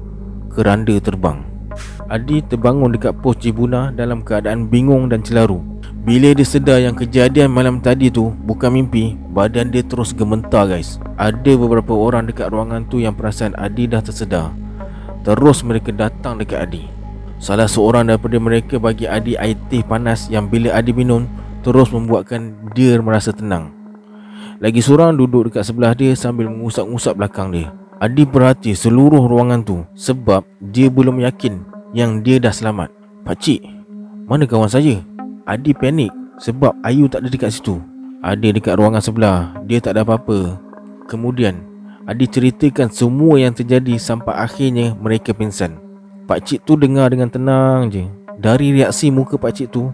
Keranda 0.55 0.95
terbang 1.03 1.50
Adi 2.11 2.43
terbangun 2.43 2.91
dekat 2.91 3.23
pos 3.23 3.39
Cibuna 3.39 3.87
Dalam 3.95 4.19
keadaan 4.19 4.67
bingung 4.67 5.07
dan 5.07 5.23
celaru. 5.23 5.63
Bila 6.03 6.35
dia 6.35 6.43
sedar 6.43 6.83
yang 6.83 6.91
kejadian 6.91 7.47
malam 7.47 7.79
tadi 7.79 8.11
tu 8.11 8.35
Bukan 8.43 8.67
mimpi 8.75 9.15
Badan 9.31 9.71
dia 9.71 9.79
terus 9.79 10.11
gementar 10.11 10.67
guys. 10.67 10.99
Ada 11.15 11.55
beberapa 11.55 11.95
orang 11.95 12.27
dekat 12.27 12.51
ruangan 12.51 12.83
tu 12.91 12.99
Yang 12.99 13.15
perasan 13.15 13.55
Adi 13.55 13.87
dah 13.87 14.03
tersedar. 14.03 14.51
Terus 15.23 15.63
mereka 15.63 15.95
datang 15.95 16.35
dekat 16.35 16.67
Adi. 16.67 16.83
Salah 17.39 17.71
seorang 17.71 18.11
daripada 18.11 18.35
mereka 18.43 18.75
bagi 18.75 19.07
Adi 19.07 19.39
air 19.39 19.55
teh 19.71 19.79
panas 19.79 20.27
Yang 20.27 20.51
bila 20.51 20.69
Adi 20.75 20.91
minum 20.91 21.23
Terus 21.63 21.95
membuatkan 21.95 22.75
dia 22.75 22.99
merasa 22.99 23.31
tenang. 23.31 23.71
Lagi 24.59 24.83
seorang 24.83 25.15
duduk 25.15 25.47
dekat 25.47 25.63
sebelah 25.63 25.95
dia 25.95 26.11
sambil 26.19 26.51
mengusap-ngusap 26.51 27.15
belakang 27.15 27.55
dia. 27.55 27.71
Adi 28.03 28.27
perhati 28.27 28.75
seluruh 28.75 29.31
ruangan 29.31 29.63
tu 29.63 29.85
sebab 29.95 30.43
dia 30.59 30.89
belum 30.89 31.21
yakin 31.21 31.70
yang 31.91 32.23
dia 32.23 32.39
dah 32.39 32.51
selamat. 32.51 32.91
Pakcik, 33.27 33.61
mana 34.27 34.47
kawan 34.47 34.71
saya? 34.71 35.03
Adi 35.45 35.75
panik 35.75 36.11
sebab 36.39 36.73
Ayu 36.81 37.11
tak 37.11 37.23
ada 37.23 37.29
dekat 37.29 37.51
situ. 37.53 37.77
Ada 38.21 38.53
dekat 38.53 38.77
ruangan 38.77 39.01
sebelah, 39.03 39.39
dia 39.65 39.81
tak 39.81 39.97
ada 39.97 40.05
apa-apa. 40.07 40.57
Kemudian, 41.11 41.61
Adi 42.07 42.25
ceritakan 42.25 42.89
semua 42.89 43.37
yang 43.37 43.53
terjadi 43.53 43.97
sampai 43.99 44.33
akhirnya 44.33 44.97
mereka 44.97 45.35
pingsan. 45.35 45.77
Pakcik 46.25 46.63
tu 46.65 46.79
dengar 46.79 47.11
dengan 47.11 47.29
tenang 47.29 47.91
je. 47.91 48.07
Dari 48.41 48.73
reaksi 48.73 49.13
muka 49.13 49.37
pakcik 49.37 49.69
tu, 49.69 49.93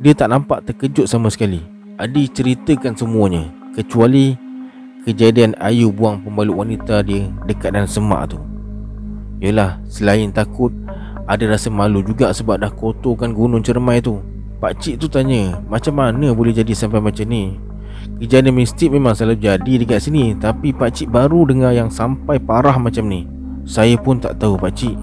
dia 0.00 0.16
tak 0.16 0.32
nampak 0.32 0.64
terkejut 0.64 1.04
sama 1.04 1.28
sekali. 1.28 1.72
Adi 2.00 2.24
ceritakan 2.26 2.96
semuanya 2.96 3.52
Kecuali 3.76 4.34
kejadian 5.04 5.54
Ayu 5.60 5.92
buang 5.92 6.24
pembalut 6.24 6.64
wanita 6.64 7.04
dia 7.04 7.28
dekat 7.44 7.76
dalam 7.76 7.86
semak 7.86 8.32
tu 8.32 8.40
Yelah, 9.38 9.78
selain 9.86 10.34
takut 10.34 10.74
Ada 11.26 11.54
rasa 11.54 11.70
malu 11.70 12.02
juga 12.02 12.34
sebab 12.34 12.58
dah 12.58 12.72
kotorkan 12.74 13.30
gunung 13.30 13.62
cermai 13.62 14.02
tu. 14.02 14.18
Pakcik 14.62 15.02
tu 15.02 15.10
tanya 15.10 15.58
Macam 15.66 15.98
mana 15.98 16.30
boleh 16.30 16.54
jadi 16.54 16.70
sampai 16.70 17.02
macam 17.02 17.26
ni? 17.26 17.58
Kejadian 18.22 18.54
mistik 18.54 18.94
memang 18.94 19.10
selalu 19.10 19.42
jadi 19.42 19.72
dekat 19.82 19.98
sini 20.06 20.38
Tapi 20.38 20.70
pakcik 20.70 21.10
baru 21.10 21.50
dengar 21.50 21.74
yang 21.74 21.90
sampai 21.90 22.38
parah 22.38 22.78
macam 22.78 23.10
ni. 23.10 23.26
Saya 23.66 23.98
pun 23.98 24.22
tak 24.22 24.38
tahu 24.38 24.54
pakcik 24.54 24.94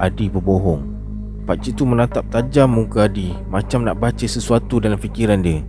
Adi 0.00 0.32
berbohong. 0.32 0.80
Pakcik 1.44 1.76
tu 1.76 1.84
menatap 1.84 2.24
tajam 2.32 2.72
muka 2.72 3.04
Adi 3.04 3.36
Macam 3.52 3.84
nak 3.84 4.00
baca 4.00 4.24
sesuatu 4.24 4.80
dalam 4.80 4.96
fikiran 4.96 5.44
dia. 5.44 5.60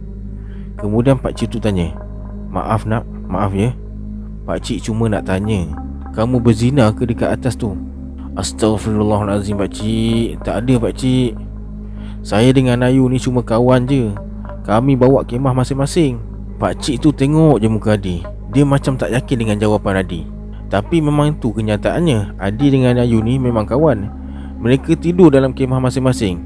Kemudian 0.79 1.19
Pak 1.19 1.35
Cik 1.35 1.51
tu 1.53 1.59
tanya 1.59 1.91
Maaf 2.47 2.87
nak, 2.87 3.03
maaf 3.27 3.51
ya. 3.51 3.75
Pak 4.47 4.63
Cik 4.63 4.87
cuma 4.87 5.11
nak 5.11 5.27
tanya 5.27 5.67
Kamu 6.15 6.39
berzina 6.39 6.87
ke 6.95 7.03
dekat 7.03 7.35
atas 7.35 7.59
tu? 7.59 7.90
Astaghfirullahalazim 8.31 9.59
Pak 9.59 9.75
Cik. 9.75 10.39
Tak 10.47 10.63
ada 10.63 10.73
Pak 10.79 10.93
Cik. 10.95 11.35
Saya 12.23 12.55
dengan 12.55 12.79
Ayu 12.79 13.03
ni 13.11 13.19
cuma 13.19 13.43
kawan 13.43 13.83
je. 13.83 14.15
Kami 14.63 14.95
bawa 14.95 15.27
kemah 15.27 15.51
masing-masing. 15.51 16.15
Pak 16.55 16.79
Cik 16.79 17.03
tu 17.03 17.11
tengok 17.11 17.59
je 17.59 17.67
muka 17.67 17.99
Adi. 17.99 18.23
Dia 18.55 18.63
macam 18.63 18.95
tak 18.95 19.11
yakin 19.11 19.35
dengan 19.35 19.57
jawapan 19.59 19.99
Adi. 19.99 20.23
Tapi 20.71 21.03
memang 21.03 21.35
itu 21.35 21.51
kenyataannya. 21.51 22.39
Adi 22.39 22.71
dengan 22.71 23.03
Ayu 23.03 23.19
ni 23.19 23.35
memang 23.35 23.67
kawan. 23.67 24.07
Mereka 24.63 24.95
tidur 24.95 25.27
dalam 25.27 25.51
kemah 25.51 25.83
masing-masing. 25.83 26.39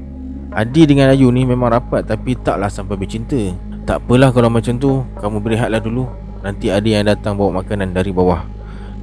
Adi 0.50 0.90
dengan 0.90 1.14
Ayu 1.14 1.30
ni 1.30 1.46
memang 1.46 1.70
rapat 1.70 2.02
Tapi 2.02 2.34
taklah 2.42 2.66
sampai 2.66 2.98
bercinta. 2.98 3.38
Tak 3.86 4.02
apalah 4.02 4.34
kalau 4.34 4.50
macam 4.50 4.74
tu. 4.74 5.06
Kamu 5.22 5.38
berehatlah 5.38 5.78
dulu. 5.78 6.10
Nanti 6.42 6.66
ada 6.66 6.88
yang 6.90 7.06
datang 7.06 7.38
bawa 7.38 7.62
makanan 7.62 7.94
dari 7.94 8.10
bawah. 8.10 8.42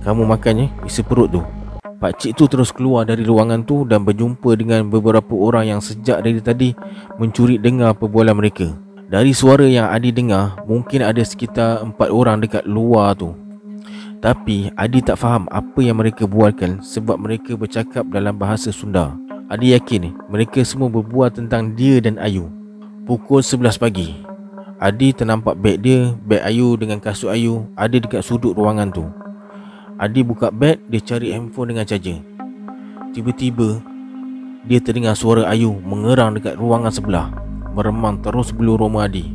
Kamu 0.04 0.28
makan 0.28 0.54
ya. 0.60 0.68
Isi 0.84 1.00
perut 1.00 1.32
tu 1.32 1.63
Pakcik 2.04 2.36
tu 2.36 2.52
terus 2.52 2.76
keluar 2.76 3.08
dari 3.08 3.24
ruangan 3.24 3.64
tu 3.64 3.88
Dan 3.88 4.04
berjumpa 4.04 4.60
dengan 4.60 4.92
beberapa 4.92 5.40
orang 5.40 5.72
yang 5.72 5.80
sejak 5.80 6.20
dari 6.20 6.44
tadi 6.44 6.76
Mencuri 7.16 7.56
dengar 7.56 7.96
perbualan 7.96 8.36
mereka. 8.36 8.76
Dari 9.08 9.32
suara 9.32 9.64
yang 9.64 9.88
Adi 9.88 10.12
dengar 10.12 10.60
Mungkin 10.68 11.00
ada 11.00 11.24
sekitar 11.24 11.80
empat 11.80 12.12
orang 12.12 12.44
dekat 12.44 12.68
luar 12.68 13.16
tu. 13.16 13.32
Tapi 14.20 14.68
Adi 14.76 15.00
tak 15.00 15.16
faham 15.16 15.48
apa 15.48 15.80
yang 15.80 15.96
mereka 15.96 16.28
bualkan 16.28 16.84
Sebab 16.84 17.16
mereka 17.24 17.56
bercakap 17.56 18.04
dalam 18.12 18.36
bahasa 18.36 18.76
Sunda. 18.76 19.16
Adi 19.48 19.72
yakin 19.72 20.12
mereka 20.28 20.60
semua 20.68 20.92
berbual 20.92 21.32
tentang 21.32 21.72
dia 21.72 22.04
dan 22.04 22.20
Ayu. 22.20 22.52
Pukul 23.08 23.40
11 23.40 23.80
pagi 23.80 24.12
Adi 24.76 25.16
ternampak 25.16 25.56
beg 25.56 25.80
dia, 25.80 26.12
beg 26.28 26.44
Ayu 26.44 26.76
dengan 26.76 27.00
kasut 27.00 27.32
Ayu 27.32 27.72
ada 27.80 27.96
dekat 27.96 28.28
sudut 28.28 28.52
ruangan 28.52 28.92
tu. 28.92 29.08
Adi 30.04 30.20
buka 30.20 30.52
beg, 30.52 30.84
dia 30.92 31.00
cari 31.00 31.32
handphone 31.32 31.72
dengan 31.72 31.88
charger. 31.88 32.20
Tiba-tiba, 33.16 33.80
dia 34.68 34.84
terdengar 34.84 35.16
suara 35.16 35.48
Ayu 35.48 35.80
mengerang 35.80 36.36
dekat 36.36 36.60
ruangan 36.60 36.92
sebelah. 36.92 37.32
Meremang 37.72 38.20
terus 38.20 38.52
bulu 38.52 38.76
roma 38.76 39.08
Adi. 39.08 39.32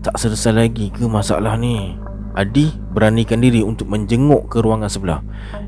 Tak 0.00 0.16
selesai 0.16 0.56
lagi 0.56 0.88
ke 0.88 1.04
masalah 1.04 1.60
ni? 1.60 1.92
Adi 2.32 2.72
beranikan 2.96 3.44
diri 3.44 3.60
untuk 3.60 3.92
menjenguk 3.92 4.48
ke 4.48 4.64
ruangan 4.64 4.88
sebelah. 4.88 5.20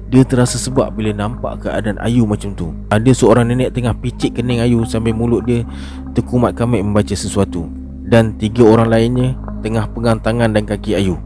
Dia 0.08 0.24
terasa 0.24 0.56
sebab 0.56 0.96
bila 0.96 1.12
nampak 1.12 1.68
keadaan 1.68 2.00
Ayu 2.00 2.24
macam 2.24 2.56
tu. 2.56 2.72
Ada 2.88 3.12
seorang 3.12 3.44
nenek 3.44 3.76
tengah 3.76 3.92
picit 4.00 4.32
kening 4.32 4.64
Ayu 4.64 4.88
sambil 4.88 5.12
mulut 5.12 5.44
dia 5.44 5.68
terkumat 6.16 6.56
kamik 6.56 6.80
membaca 6.80 7.12
sesuatu 7.12 7.68
dan 8.08 8.40
tiga 8.40 8.64
orang 8.64 8.88
lainnya 8.88 9.36
tengah 9.60 9.84
pegang 9.92 10.16
tangan 10.16 10.56
dan 10.56 10.64
kaki 10.64 10.96
Ayu. 10.96 11.20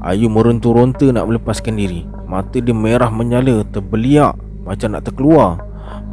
Ayu 0.00 0.32
meronta-ronta 0.32 1.04
nak 1.12 1.28
melepaskan 1.28 1.76
diri 1.76 2.08
Mata 2.30 2.62
dia 2.62 2.70
merah 2.70 3.10
menyala 3.10 3.66
Terbeliak 3.74 4.38
Macam 4.62 4.94
nak 4.94 5.02
terkeluar. 5.02 5.58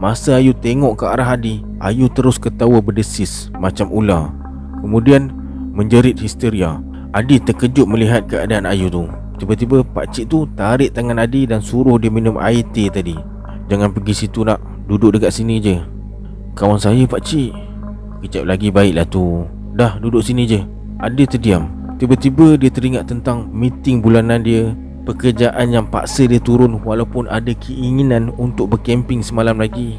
Masa 0.02 0.42
Ayu 0.42 0.58
tengok 0.58 0.98
ke 0.98 1.06
arah 1.06 1.38
Adi 1.38 1.62
Ayu 1.78 2.10
terus 2.10 2.42
ketawa 2.42 2.82
berdesis 2.82 3.54
Macam 3.62 3.94
ular. 3.94 4.34
Kemudian 4.82 5.30
Menjerit 5.78 6.18
histeria. 6.18 6.82
Adi 7.14 7.38
terkejut 7.38 7.86
melihat 7.86 8.26
keadaan 8.26 8.66
Ayu 8.66 8.90
tu. 8.90 9.06
Tiba-tiba 9.38 9.86
pakcik 9.86 10.26
tu 10.26 10.50
tarik 10.58 10.98
tangan 10.98 11.22
Adi 11.22 11.46
Dan 11.46 11.62
suruh 11.62 12.02
dia 12.02 12.10
minum 12.10 12.42
air 12.42 12.66
teh 12.74 12.90
tadi. 12.90 13.14
Jangan 13.70 13.94
pergi 13.94 14.26
situ 14.26 14.42
nak. 14.42 14.58
Duduk 14.90 15.14
dekat 15.14 15.30
sini 15.30 15.62
je. 15.62 15.78
Kawan 16.58 16.82
saya 16.82 17.06
pakcik 17.06 17.54
Kejap 18.26 18.50
lagi 18.50 18.74
baiklah 18.74 19.06
tu. 19.06 19.46
Dah 19.78 20.02
duduk 20.02 20.26
sini 20.26 20.50
je. 20.50 20.66
Adi 20.98 21.30
terdiam. 21.30 21.70
Tiba-tiba 22.02 22.58
dia 22.58 22.74
teringat 22.74 23.06
tentang 23.06 23.46
meeting 23.54 24.02
bulanan 24.02 24.42
dia 24.42 24.74
Pekerjaan 25.08 25.72
yang 25.72 25.88
paksa 25.88 26.28
dia 26.28 26.36
turun 26.36 26.84
walaupun 26.84 27.32
ada 27.32 27.56
keinginan 27.56 28.28
untuk 28.36 28.76
berkemping 28.76 29.24
semalam 29.24 29.56
lagi. 29.56 29.96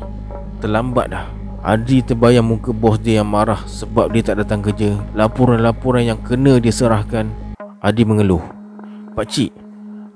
Terlambat 0.60 1.08
dah. 1.08 1.24
Adi 1.64 2.04
terbayang 2.04 2.44
muka 2.44 2.76
bos 2.76 3.00
dia 3.00 3.24
yang 3.24 3.32
marah 3.32 3.64
sebab 3.64 4.12
dia 4.12 4.20
tak 4.20 4.44
datang 4.44 4.60
kerja. 4.60 5.00
Laporan-laporan 5.16 6.04
yang 6.04 6.20
kena 6.20 6.60
dia 6.60 6.68
serahkan. 6.68 7.24
Adi 7.80 8.04
mengeluh. 8.04 8.44
Pakcik, 9.16 9.48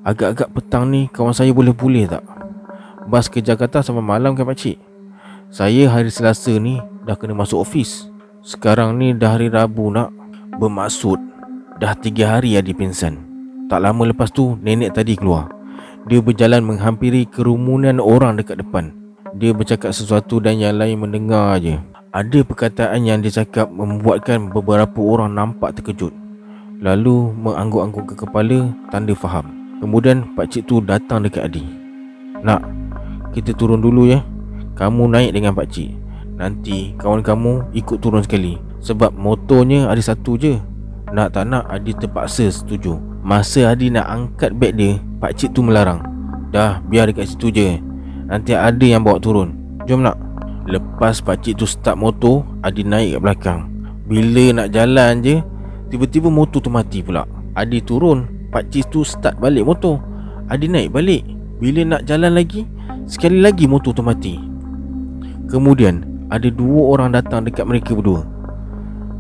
agak-agak 0.04 0.52
petang 0.60 0.84
ni 0.92 1.08
kawan 1.08 1.32
saya 1.32 1.56
boleh 1.56 1.72
pulih 1.72 2.04
tak? 2.04 2.20
Bas 3.08 3.32
ke 3.32 3.40
Jakarta 3.40 3.80
sampai 3.80 4.04
malam 4.04 4.36
kan 4.36 4.44
pakcik? 4.44 4.76
Saya 5.48 5.88
hari 5.88 6.12
Selasa 6.12 6.52
ni 6.60 6.84
dah 7.08 7.16
kena 7.16 7.32
masuk 7.32 7.64
ofis. 7.64 8.12
Sekarang 8.44 9.00
ni 9.00 9.16
dah 9.16 9.40
hari 9.40 9.48
Rabu 9.48 9.88
nak. 9.88 10.12
Bermaksud 10.60 11.16
Dah 11.80 11.96
tiga 11.96 12.36
hari 12.36 12.60
Adi 12.60 12.76
pingsan 12.76 13.31
Tak 13.72 13.80
lama 13.80 14.04
lepas 14.04 14.28
tu 14.28 14.60
nenek 14.60 14.92
tadi 14.92 15.16
keluar. 15.16 15.48
Dia 16.04 16.20
berjalan 16.20 16.60
menghampiri 16.60 17.24
kerumunan 17.24 18.04
orang 18.04 18.36
dekat 18.36 18.60
depan. 18.60 18.92
Dia 19.40 19.56
bercakap 19.56 19.96
sesuatu 19.96 20.44
dan 20.44 20.60
yang 20.60 20.76
lain 20.76 21.00
mendengar 21.00 21.56
aje. 21.56 21.80
Ada 22.12 22.44
perkataan 22.44 23.08
yang 23.08 23.24
dia 23.24 23.32
cakap 23.32 23.72
membuatkan 23.72 24.52
beberapa 24.52 25.00
orang 25.00 25.32
nampak 25.32 25.72
terkejut. 25.80 26.12
Lalu 26.84 27.32
mengangguk-angguk 27.32 28.12
ke 28.12 28.14
kepala 28.20 28.76
tanda 28.92 29.16
faham. 29.16 29.48
Kemudian 29.80 30.36
Pak 30.36 30.52
Cik 30.52 30.68
tu 30.68 30.84
datang 30.84 31.24
dekat 31.24 31.48
Adi. 31.48 31.64
Nak, 32.44 32.60
kita 33.32 33.56
turun 33.56 33.80
dulu 33.80 34.04
ya. 34.04 34.20
Kamu 34.76 35.08
naik 35.08 35.32
dengan 35.32 35.56
Pak 35.56 35.72
Cik. 35.72 35.96
Nanti 36.36 36.92
kawan 37.00 37.24
kamu 37.24 37.72
ikut 37.72 38.04
turun 38.04 38.20
sekali. 38.20 38.60
Sebab 38.84 39.16
motornya 39.16 39.88
ada 39.88 40.04
satu 40.04 40.36
je. 40.36 40.60
Nak 41.08 41.32
tak 41.32 41.48
nak 41.48 41.64
Adi 41.72 41.96
terpaksa 41.96 42.52
setuju 42.52 43.11
Masa 43.22 43.70
Adi 43.70 43.86
nak 43.86 44.10
angkat 44.10 44.50
beg 44.58 44.74
dia 44.74 44.98
Pakcik 45.22 45.54
tu 45.54 45.62
melarang. 45.62 46.02
Dah 46.50 46.82
biar 46.90 47.06
dekat 47.06 47.30
situ 47.30 47.54
je. 47.54 47.78
Nanti 48.26 48.50
ada 48.50 48.82
yang 48.82 49.06
bawa 49.06 49.22
turun. 49.22 49.78
Jom 49.86 50.02
nak. 50.02 50.18
Lepas 50.66 51.22
pakcik 51.22 51.54
tu 51.54 51.62
start 51.62 51.94
motor 51.94 52.42
Adi 52.66 52.82
naik 52.82 53.14
kat 53.14 53.20
belakang. 53.22 53.60
Bila 54.10 54.50
nak 54.58 54.74
jalan 54.74 55.22
je? 55.22 55.38
Tiba-tiba 55.94 56.34
motor 56.34 56.58
tu 56.58 56.66
mati 56.66 56.98
pula. 56.98 57.22
Adi 57.54 57.78
turun 57.78 58.26
Pakcik 58.50 58.90
tu 58.90 59.06
start 59.06 59.38
balik 59.38 59.70
motor. 59.70 60.02
Adi 60.50 60.66
naik 60.66 60.90
balik. 60.90 61.22
Bila 61.62 61.86
nak 61.86 62.02
jalan 62.02 62.34
lagi? 62.34 62.66
Sekali 63.06 63.38
lagi 63.38 63.70
motor 63.70 63.94
tu 63.94 64.02
mati. 64.02 64.34
Kemudian 65.46 66.26
Ada 66.26 66.50
dua 66.50 66.98
orang 66.98 67.14
datang 67.14 67.46
dekat 67.46 67.70
mereka 67.70 67.94
berdua. 67.94 68.26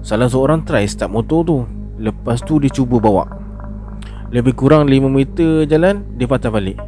Salah 0.02 0.26
seorang 0.26 0.66
try 0.66 0.90
start 0.90 1.14
motor 1.14 1.46
tu. 1.46 1.62
Lepas 2.02 2.42
tu 2.42 2.58
dia 2.58 2.66
cuba 2.66 2.98
bawa 2.98 3.41
Lebih 4.32 4.56
kurang 4.56 4.88
5 4.88 5.12
meter 5.12 5.68
jalan 5.68 6.08
Dia 6.16 6.24
patah 6.24 6.48
balik. 6.48 6.80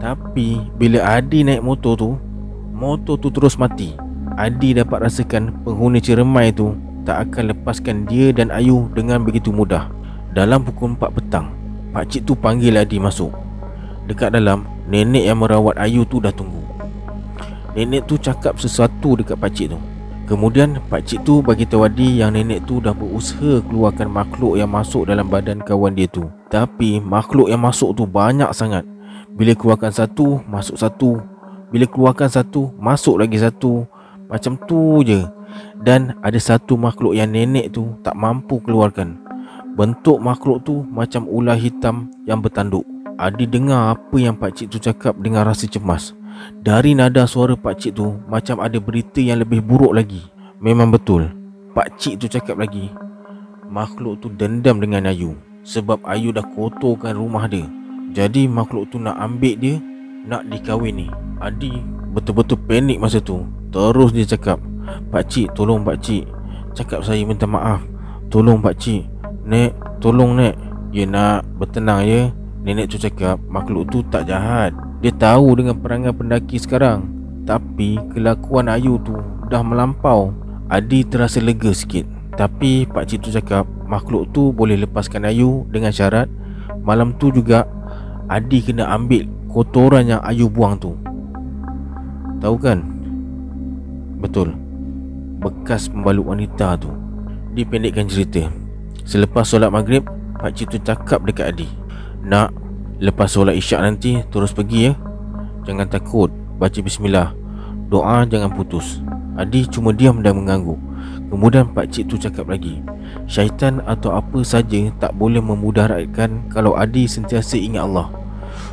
Tapi 0.00 0.64
Bila 0.80 1.20
Adi 1.20 1.44
naik 1.44 1.60
motor 1.60 1.94
tu 2.00 2.10
Motor 2.72 3.20
tu 3.20 3.28
terus 3.28 3.60
mati. 3.60 3.92
Adi 4.40 4.72
dapat 4.72 5.04
rasakan 5.04 5.52
Penghuni 5.68 6.00
ceremai 6.00 6.48
tu 6.56 6.72
Tak 7.04 7.28
akan 7.28 7.52
lepaskan 7.52 8.08
dia 8.08 8.32
dan 8.32 8.48
Ayu 8.48 8.88
Dengan 8.96 9.20
begitu 9.20 9.52
mudah. 9.52 9.92
Dalam 10.32 10.64
pukul 10.64 10.96
4 10.96 11.12
petang 11.12 11.52
Pakcik 11.92 12.24
tu 12.24 12.32
panggil 12.32 12.80
Adi 12.80 12.96
masuk. 12.96 13.36
Dekat 14.08 14.32
dalam 14.32 14.64
Nenek 14.88 15.28
yang 15.28 15.44
merawat 15.44 15.76
Ayu 15.76 16.08
tu 16.08 16.16
dah 16.16 16.32
tunggu. 16.32 16.64
Nenek 17.76 18.08
tu 18.08 18.16
cakap 18.16 18.56
sesuatu 18.56 19.20
dekat 19.20 19.36
pakcik 19.36 19.76
tu 19.76 19.78
Kemudian 20.28 20.76
Pak 20.92 21.08
Cik 21.08 21.24
tu 21.24 21.40
bagi 21.40 21.64
tahu 21.64 21.88
Adi 21.88 22.20
yang 22.20 22.36
nenek 22.36 22.68
tu 22.68 22.84
dah 22.84 22.92
berusaha 22.92 23.64
keluarkan 23.64 24.12
makhluk 24.12 24.60
yang 24.60 24.68
masuk 24.68 25.08
dalam 25.08 25.24
badan 25.24 25.64
kawan 25.64 25.96
dia 25.96 26.04
tu. 26.04 26.28
Tapi 26.52 27.00
makhluk 27.00 27.48
yang 27.48 27.64
masuk 27.64 27.96
tu 27.96 28.04
banyak 28.04 28.52
sangat. 28.52 28.84
Bila 29.32 29.56
keluarkan 29.56 29.88
satu, 29.88 30.44
masuk 30.44 30.76
satu. 30.76 31.24
Bila 31.72 31.88
keluarkan 31.88 32.28
satu, 32.28 32.68
masuk 32.76 33.24
lagi 33.24 33.40
satu. 33.40 33.88
Macam 34.28 34.60
tu 34.68 35.00
je. 35.00 35.24
Dan 35.80 36.12
ada 36.20 36.36
satu 36.36 36.76
makhluk 36.76 37.16
yang 37.16 37.32
nenek 37.32 37.72
tu 37.72 37.96
tak 38.04 38.12
mampu 38.12 38.60
keluarkan. 38.60 39.16
Bentuk 39.80 40.20
makhluk 40.20 40.60
tu 40.60 40.84
macam 40.92 41.24
ular 41.24 41.56
hitam 41.56 42.12
yang 42.28 42.44
bertanduk. 42.44 42.84
Adi 43.16 43.48
dengar 43.48 43.96
apa 43.96 44.16
yang 44.20 44.36
Pak 44.36 44.60
Cik 44.60 44.76
tu 44.76 44.78
cakap 44.78 45.16
dengan 45.24 45.48
rasa 45.48 45.64
cemas. 45.64 46.12
Dari 46.58 46.92
nada 46.92 47.24
suara 47.24 47.54
pak 47.54 47.78
cik 47.78 47.92
tu 47.96 48.18
Macam 48.26 48.58
ada 48.58 48.76
berita 48.82 49.22
yang 49.22 49.40
lebih 49.40 49.62
buruk 49.62 49.94
lagi. 49.94 50.24
Memang 50.58 50.90
betul. 50.90 51.30
Pak 51.72 52.00
cik 52.00 52.24
tu 52.24 52.26
cakap 52.26 52.58
lagi 52.58 52.90
Makhluk 53.68 54.18
tu 54.24 54.32
dendam 54.32 54.82
dengan 54.82 55.06
Ayu 55.06 55.38
Sebab 55.62 56.02
Ayu 56.02 56.34
dah 56.34 56.44
kotorkan 56.56 57.14
rumah 57.14 57.46
dia. 57.46 57.68
Jadi 58.10 58.48
makhluk 58.48 58.88
tu 58.90 58.96
nak 58.96 59.20
ambil 59.20 59.54
dia 59.54 59.76
Nak 60.26 60.48
dikahwin 60.48 61.04
ni 61.04 61.08
Adi 61.38 61.98
betul-betul 62.08 62.58
panik 62.66 62.98
masa 62.98 63.22
tu. 63.22 63.46
Terus 63.70 64.10
dia 64.10 64.26
cakap 64.26 64.58
Pak 65.12 65.28
cik 65.28 65.52
tolong 65.52 65.84
pak 65.84 66.00
cik. 66.00 66.24
Cakap 66.72 67.04
saya 67.04 67.20
minta 67.22 67.44
maaf. 67.44 67.84
Tolong 68.32 68.58
pak 68.58 68.80
cik 68.80 69.06
Nek 69.44 69.76
tolong 70.02 70.34
nek. 70.34 70.56
Ya 70.90 71.04
nak 71.04 71.44
bertenang 71.60 72.02
ya. 72.08 72.32
Nenek 72.64 72.90
tu 72.90 72.96
cakap 72.98 73.38
makhluk 73.46 73.86
tu 73.92 74.02
tak 74.08 74.26
jahat 74.26 74.74
dia 74.98 75.14
tahu 75.14 75.54
dengan 75.54 75.78
perangai 75.78 76.10
pendaki 76.10 76.58
sekarang. 76.58 77.06
Tapi 77.46 78.02
kelakuan 78.12 78.66
Ayu 78.66 78.98
tu 79.06 79.14
dah 79.46 79.62
melampau. 79.62 80.34
Adi 80.68 81.06
terasa 81.06 81.38
lega 81.38 81.70
sikit. 81.70 82.04
Tapi 82.34 82.84
Pak 82.86 83.08
Cik 83.08 83.20
tu 83.26 83.30
cakap 83.34 83.66
Makhluk 83.88 84.30
tu 84.30 84.54
boleh 84.54 84.78
lepaskan 84.78 85.26
Ayu 85.26 85.66
dengan 85.74 85.90
syarat 85.90 86.30
Malam 86.86 87.18
tu 87.18 87.34
juga 87.34 87.66
Adi 88.30 88.62
kena 88.62 88.94
ambil 88.94 89.26
kotoran 89.48 90.06
yang 90.06 90.22
Ayu 90.22 90.46
buang 90.46 90.76
tu. 90.76 90.92
Tahu 92.38 92.56
kan? 92.60 92.84
Betul. 94.20 94.54
Bekas 95.40 95.88
pembalut 95.88 96.30
wanita 96.30 96.76
tu. 96.76 96.92
Dipendekkan 97.56 98.06
cerita. 98.06 98.52
Selepas 99.08 99.48
solat 99.48 99.72
maghrib 99.72 100.04
Pak 100.38 100.52
Cik 100.52 100.68
tu 100.74 100.78
cakap 100.84 101.24
dekat 101.24 101.56
Adi 101.56 101.68
Nak 102.22 102.67
Lepas 102.98 103.38
solat 103.38 103.54
isyak 103.54 103.78
nanti 103.78 104.26
Terus 104.26 104.50
pergi 104.50 104.90
ya. 104.90 104.92
Jangan 105.62 105.86
takut. 105.86 106.30
Baca 106.58 106.78
bismillah. 106.82 107.30
Doa 107.86 108.26
jangan 108.26 108.50
putus. 108.50 108.98
Adi 109.38 109.70
cuma 109.70 109.94
diam 109.94 110.18
dan 110.18 110.34
mengganggu 110.34 110.74
Kemudian 111.30 111.70
Pak 111.70 111.94
Cik 111.94 112.10
tu 112.10 112.16
cakap 112.18 112.50
lagi 112.50 112.82
Syaitan 113.30 113.78
atau 113.86 114.18
apa 114.18 114.42
saja 114.42 114.90
Tak 114.98 115.14
boleh 115.14 115.38
memudaratkan 115.38 116.50
Kalau 116.50 116.74
Adi 116.74 117.06
sentiasa 117.06 117.54
ingat 117.54 117.86
Allah. 117.86 118.10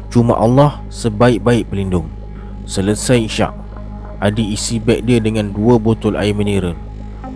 Cuma 0.10 0.34
Allah 0.34 0.82
sebaik-baik 0.90 1.70
pelindung. 1.70 2.10
Selesai 2.66 3.30
isyak. 3.30 3.54
Adi 4.18 4.58
isi 4.58 4.82
beg 4.82 5.06
dia 5.06 5.22
dengan 5.22 5.54
dua 5.54 5.78
botol 5.78 6.18
air 6.18 6.34
mineral 6.34 6.74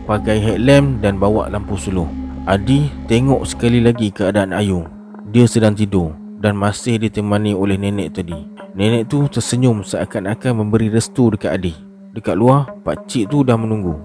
Pakai 0.09 0.41
headlamp 0.41 1.05
dan 1.05 1.21
bawa 1.21 1.53
lampu 1.53 1.77
suluh. 1.77 2.09
Adi 2.49 2.89
tengok 3.05 3.45
sekali 3.45 3.77
lagi 3.77 4.09
keadaan 4.09 4.57
Ayu 4.57 4.89
Dia 5.29 5.45
sedang 5.45 5.77
tidur 5.77 6.18
dan 6.39 6.55
masih 6.55 6.97
ditemani 6.97 7.51
oleh 7.51 7.75
nenek 7.75 8.15
tadi. 8.15 8.35
Nenek 8.73 9.11
tu 9.11 9.27
tersenyum 9.27 9.83
seakan-akan 9.83 10.63
memberi 10.63 10.87
restu 10.87 11.27
dekat 11.35 11.59
Adi. 11.59 11.73
Dekat 12.15 12.39
luar, 12.39 12.71
pak 12.81 13.05
cik 13.11 13.29
tu 13.29 13.43
dah 13.43 13.59
menunggu. 13.59 13.99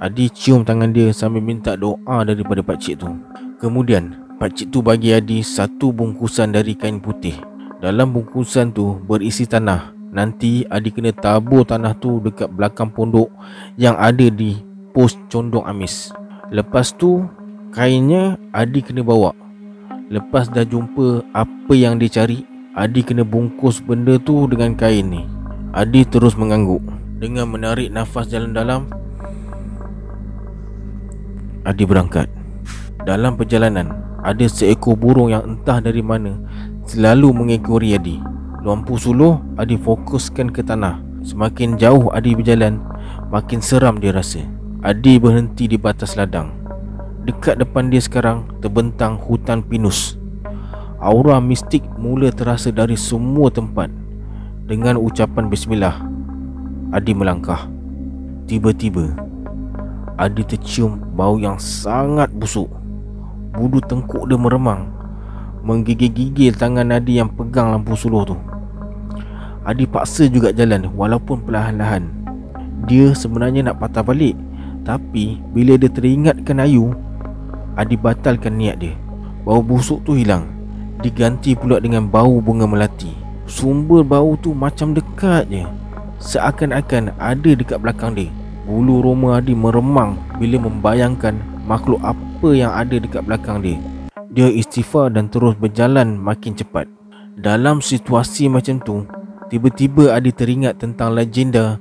Adi 0.00 0.28
cium 0.32 0.64
tangan 0.64 0.92
dia 0.92 1.12
sambil 1.12 1.40
minta 1.44 1.76
doa 1.76 2.24
daripada 2.24 2.60
pak 2.60 2.78
cik 2.80 3.00
tu. 3.00 3.10
Kemudian, 3.56 4.36
pak 4.36 4.60
cik 4.60 4.68
tu 4.72 4.84
bagi 4.84 5.16
Adi 5.16 5.40
satu 5.40 5.90
bungkusan 5.90 6.52
dari 6.52 6.76
kain 6.76 7.00
putih. 7.00 7.36
Dalam 7.80 8.12
bungkusan 8.12 8.76
tu 8.76 9.00
berisi 9.08 9.48
tanah. 9.48 9.96
Nanti 10.12 10.68
Adi 10.68 10.92
kena 10.92 11.16
tabur 11.16 11.64
tanah 11.64 11.96
tu 11.96 12.20
dekat 12.20 12.52
belakang 12.52 12.92
pondok 12.92 13.32
yang 13.80 13.96
ada 13.96 14.28
di 14.28 14.58
pos 14.92 15.16
condong 15.32 15.64
amis. 15.64 16.12
Lepas 16.52 16.92
tu, 16.92 17.24
kainnya 17.72 18.36
Adi 18.52 18.82
kena 18.84 19.06
bawa 19.06 19.39
Lepas 20.10 20.50
dah 20.50 20.66
jumpa 20.66 21.22
apa 21.30 21.70
yang 21.70 22.02
dia 22.02 22.10
cari 22.10 22.42
Adi 22.74 23.06
kena 23.06 23.22
bungkus 23.22 23.78
benda 23.78 24.18
tu 24.18 24.50
dengan 24.50 24.74
kain 24.74 25.06
ni. 25.06 25.22
Adi 25.70 26.02
terus 26.02 26.34
mengangguk. 26.34 26.82
Dengan 27.22 27.46
menarik 27.46 27.94
nafas 27.94 28.26
dalam-dalam 28.26 28.90
Adi 31.62 31.86
berangkat. 31.86 32.26
Dalam 33.06 33.38
perjalanan 33.38 33.94
Ada 34.26 34.50
seekor 34.50 34.98
burung 34.98 35.30
yang 35.30 35.46
entah 35.46 35.78
dari 35.78 36.02
mana 36.02 36.42
Selalu 36.90 37.30
mengekori 37.30 37.94
Adi. 37.94 38.18
Lampu 38.66 38.98
suluh 38.98 39.38
Adi 39.62 39.78
fokuskan 39.78 40.50
ke 40.50 40.66
tanah. 40.66 40.98
Semakin 41.22 41.78
jauh 41.78 42.10
Adi 42.10 42.34
berjalan 42.34 42.82
Makin 43.30 43.62
seram 43.62 44.02
dia 44.02 44.10
rasa. 44.10 44.42
Adi 44.82 45.22
berhenti 45.22 45.70
di 45.70 45.78
batas 45.78 46.18
ladang 46.18 46.59
Dekat 47.30 47.62
depan 47.62 47.94
dia 47.94 48.02
sekarang 48.02 48.42
Terbentang 48.58 49.14
hutan 49.14 49.62
pinus. 49.62 50.18
Aura 50.98 51.38
mistik 51.38 51.78
mula 51.94 52.34
terasa 52.34 52.74
dari 52.74 52.98
semua 52.98 53.54
tempat. 53.54 53.86
Dengan 54.66 54.98
ucapan 54.98 55.46
bismillah 55.46 55.94
Adi 56.90 57.14
melangkah. 57.14 57.70
Tiba-tiba 58.50 59.14
Adi 60.18 60.42
tercium 60.42 60.98
bau 61.14 61.38
yang 61.38 61.54
sangat 61.62 62.34
busuk. 62.34 62.66
Bulu 63.54 63.78
tengkuk 63.78 64.26
dia 64.26 64.34
meremang 64.34 64.90
Menggigil-gigil 65.62 66.58
tangan 66.58 66.90
Adi 66.90 67.22
yang 67.22 67.30
pegang 67.30 67.70
lampu 67.70 67.94
suluh 67.94 68.26
tu. 68.26 68.34
Adi 69.62 69.86
paksa 69.86 70.26
juga 70.26 70.50
jalan 70.50 70.90
walaupun 70.98 71.46
perlahan-lahan. 71.46 72.10
Dia 72.90 73.14
sebenarnya 73.14 73.70
nak 73.70 73.78
patah 73.78 74.02
balik 74.02 74.34
Tapi 74.82 75.38
bila 75.54 75.78
dia 75.78 75.86
teringatkan 75.86 76.58
Ayu 76.66 76.90
Adi 77.78 77.94
batalkan 77.94 78.58
niat 78.58 78.82
dia. 78.82 78.94
Bau 79.46 79.62
busuk 79.62 80.02
tu 80.02 80.18
hilang. 80.18 80.46
Diganti 81.00 81.56
pula 81.56 81.80
dengan 81.80 82.06
bau 82.06 82.42
bunga 82.42 82.66
melati. 82.68 83.12
Sumber 83.50 84.06
bau 84.06 84.38
tu 84.38 84.54
macam 84.54 84.94
dekat 84.94 85.50
je. 85.50 85.64
Seakan-akan 86.20 87.16
ada 87.16 87.50
dekat 87.56 87.80
belakang 87.80 88.12
dia. 88.12 88.28
Bulu 88.68 89.02
roma 89.02 89.40
Adi 89.40 89.56
meremang 89.56 90.14
bila 90.38 90.60
membayangkan 90.60 91.34
makhluk 91.64 91.98
apa 92.04 92.48
yang 92.52 92.70
ada 92.70 93.00
dekat 93.00 93.24
belakang 93.24 93.64
dia. 93.64 93.80
Dia 94.30 94.46
istighfar 94.46 95.10
dan 95.10 95.26
terus 95.26 95.58
berjalan 95.58 96.14
makin 96.14 96.54
cepat. 96.54 96.86
Dalam 97.40 97.82
situasi 97.82 98.46
macam 98.46 98.78
tu, 98.78 99.02
tiba-tiba 99.50 100.14
Adi 100.14 100.30
teringat 100.30 100.78
tentang 100.78 101.16
legenda 101.16 101.80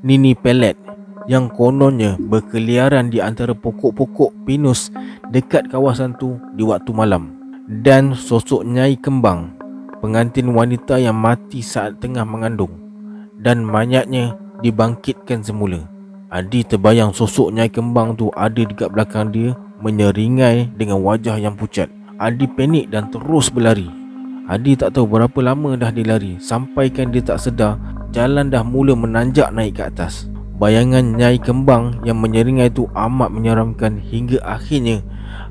Nini 0.00 0.32
Pelet 0.32 0.80
yang 1.28 1.52
kononnya 1.52 2.16
berkeliaran 2.16 3.12
di 3.12 3.20
antara 3.20 3.52
pokok-pokok 3.52 4.46
pinus 4.48 4.88
dekat 5.28 5.68
kawasan 5.68 6.16
tu 6.16 6.40
di 6.56 6.64
waktu 6.64 6.92
malam. 6.94 7.36
Dan 7.70 8.16
sosok 8.16 8.66
Nyai 8.66 8.98
Kembang, 8.98 9.54
pengantin 10.02 10.50
wanita 10.50 10.98
yang 10.98 11.14
mati 11.14 11.62
saat 11.62 12.00
tengah 12.02 12.24
mengandung. 12.26 12.72
Dan 13.40 13.64
mayatnya 13.64 14.36
dibangkitkan 14.60 15.40
semula. 15.44 15.86
Adi 16.30 16.62
terbayang 16.62 17.10
sosok 17.10 17.50
Nyai 17.54 17.70
Kembang 17.70 18.14
tu 18.14 18.30
ada 18.38 18.62
dekat 18.62 18.90
belakang 18.90 19.34
dia 19.34 19.54
menyeringai 19.80 20.70
dengan 20.76 21.02
wajah 21.02 21.40
yang 21.40 21.56
pucat. 21.56 21.90
Adi 22.20 22.44
panik 22.46 22.92
dan 22.92 23.08
terus 23.08 23.48
berlari. 23.48 23.88
Adi 24.50 24.74
tak 24.74 24.98
tahu 24.98 25.06
berapa 25.06 25.38
lama 25.40 25.78
dah 25.78 25.94
dia 25.94 26.04
lari 26.10 26.34
sampaikan 26.42 27.14
dia 27.14 27.22
tak 27.22 27.38
sedar 27.38 27.78
jalan 28.10 28.50
dah 28.50 28.66
mula 28.66 28.98
menanjak 28.98 29.48
naik 29.54 29.78
ke 29.78 29.82
atas. 29.86 30.26
Bayangan 30.60 31.16
Nyai 31.16 31.40
Kembang 31.40 32.04
yang 32.04 32.20
menyeringai 32.20 32.68
tu 32.68 32.84
amat 32.92 33.32
menyeramkan 33.32 33.96
hingga 33.96 34.44
akhirnya 34.44 35.00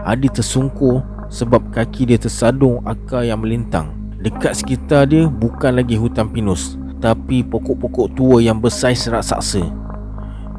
Adi 0.05 0.29
tersungkur 0.29 1.01
sebab 1.33 1.73
kaki 1.73 2.13
dia 2.13 2.21
tersadung 2.21 2.85
akar 2.85 3.25
yang 3.25 3.41
melintang. 3.41 3.89
Dekat 4.21 4.61
sekitar 4.61 5.09
dia 5.09 5.25
bukan 5.25 5.81
lagi 5.81 5.97
hutan 5.97 6.29
pinus 6.29 6.77
tapi 7.01 7.41
pokok-pokok 7.41 8.13
tua 8.13 8.37
yang 8.37 8.61
bersaiz 8.61 9.09
raksasa. 9.09 9.65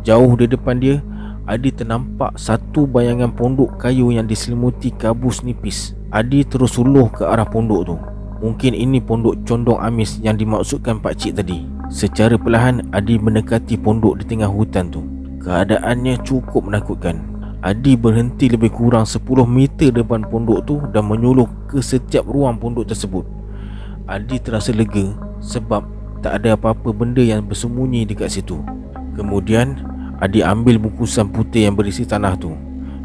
Jauh 0.02 0.34
di 0.34 0.50
depan 0.50 0.82
dia 0.82 0.98
Adi 1.46 1.70
ternampak 1.70 2.34
satu 2.34 2.90
bayangan 2.90 3.30
pondok 3.30 3.78
kayu 3.78 4.10
yang 4.10 4.26
diselimuti 4.26 4.90
kabus 4.90 5.46
nipis 5.46 5.94
Adi 6.10 6.42
terus 6.42 6.74
suluh 6.74 7.06
ke 7.06 7.22
arah 7.22 7.46
pondok 7.46 7.82
tu 7.86 7.96
Mungkin 8.42 8.74
ini 8.74 8.98
pondok 8.98 9.46
condong 9.46 9.78
amis 9.78 10.18
yang 10.18 10.34
dimaksudkan 10.34 10.98
Pak 10.98 11.14
Cik 11.22 11.38
tadi 11.38 11.79
Secara 11.90 12.38
perlahan 12.38 12.86
Adi 12.94 13.18
mendekati 13.18 13.74
pondok 13.74 14.22
di 14.22 14.24
tengah 14.30 14.46
hutan 14.46 14.94
tu. 14.94 15.02
Keadaannya 15.42 16.22
cukup 16.22 16.70
menakutkan. 16.70 17.18
Adi 17.66 17.98
berhenti 17.98 18.46
lebih 18.46 18.70
kurang 18.70 19.02
10 19.02 19.26
meter 19.44 19.90
depan 19.92 20.24
pondok 20.24 20.64
tu 20.64 20.80
Dan 20.94 21.10
menyuluh 21.10 21.44
ke 21.66 21.82
setiap 21.82 22.30
ruang 22.30 22.62
pondok 22.62 22.86
tersebut. 22.86 23.26
Adi 24.06 24.38
terasa 24.38 24.70
lega 24.70 25.18
Sebab 25.42 25.82
tak 26.22 26.40
ada 26.40 26.54
apa-apa 26.54 26.94
benda 26.94 27.26
yang 27.26 27.42
bersembunyi 27.42 28.06
dekat 28.06 28.38
situ. 28.38 28.62
Kemudian 29.18 29.82
Adi 30.22 30.46
ambil 30.46 30.78
bungkusan 30.78 31.34
putih 31.34 31.66
yang 31.66 31.74
berisi 31.74 32.06
tanah 32.06 32.38
tu. 32.38 32.54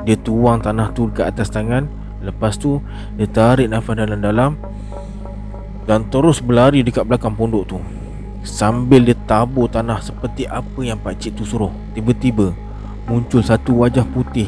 Dia 0.06 0.13
tuang 0.13 0.62
tanah 0.62 0.93
tu 0.93 1.10
ke 1.10 1.26
atas 1.26 1.50
tangan. 1.50 1.89
Lepas 2.21 2.62
tu 2.62 2.78
Dia 3.17 3.26
tarik 3.26 3.65
nafas 3.65 3.98
dalam-dalam 3.98 4.58
Dan 5.86 6.10
terus 6.10 6.41
berlari 6.41 6.82
dekat 6.82 7.06
belakang 7.06 7.38
pondok 7.38 7.65
tu 7.69 7.78
Sambil 8.45 9.03
dia 9.10 9.17
tabur 9.25 9.65
tanah 9.67 9.99
seperti 9.99 10.45
apa 10.45 10.79
yang 10.86 11.01
pakcik 11.01 11.36
tu 11.36 11.43
suruh 11.43 11.73
Tiba-tiba 11.97 12.53
Muncul 13.10 13.41
satu 13.41 13.81
wajah 13.81 14.05
putih 14.13 14.47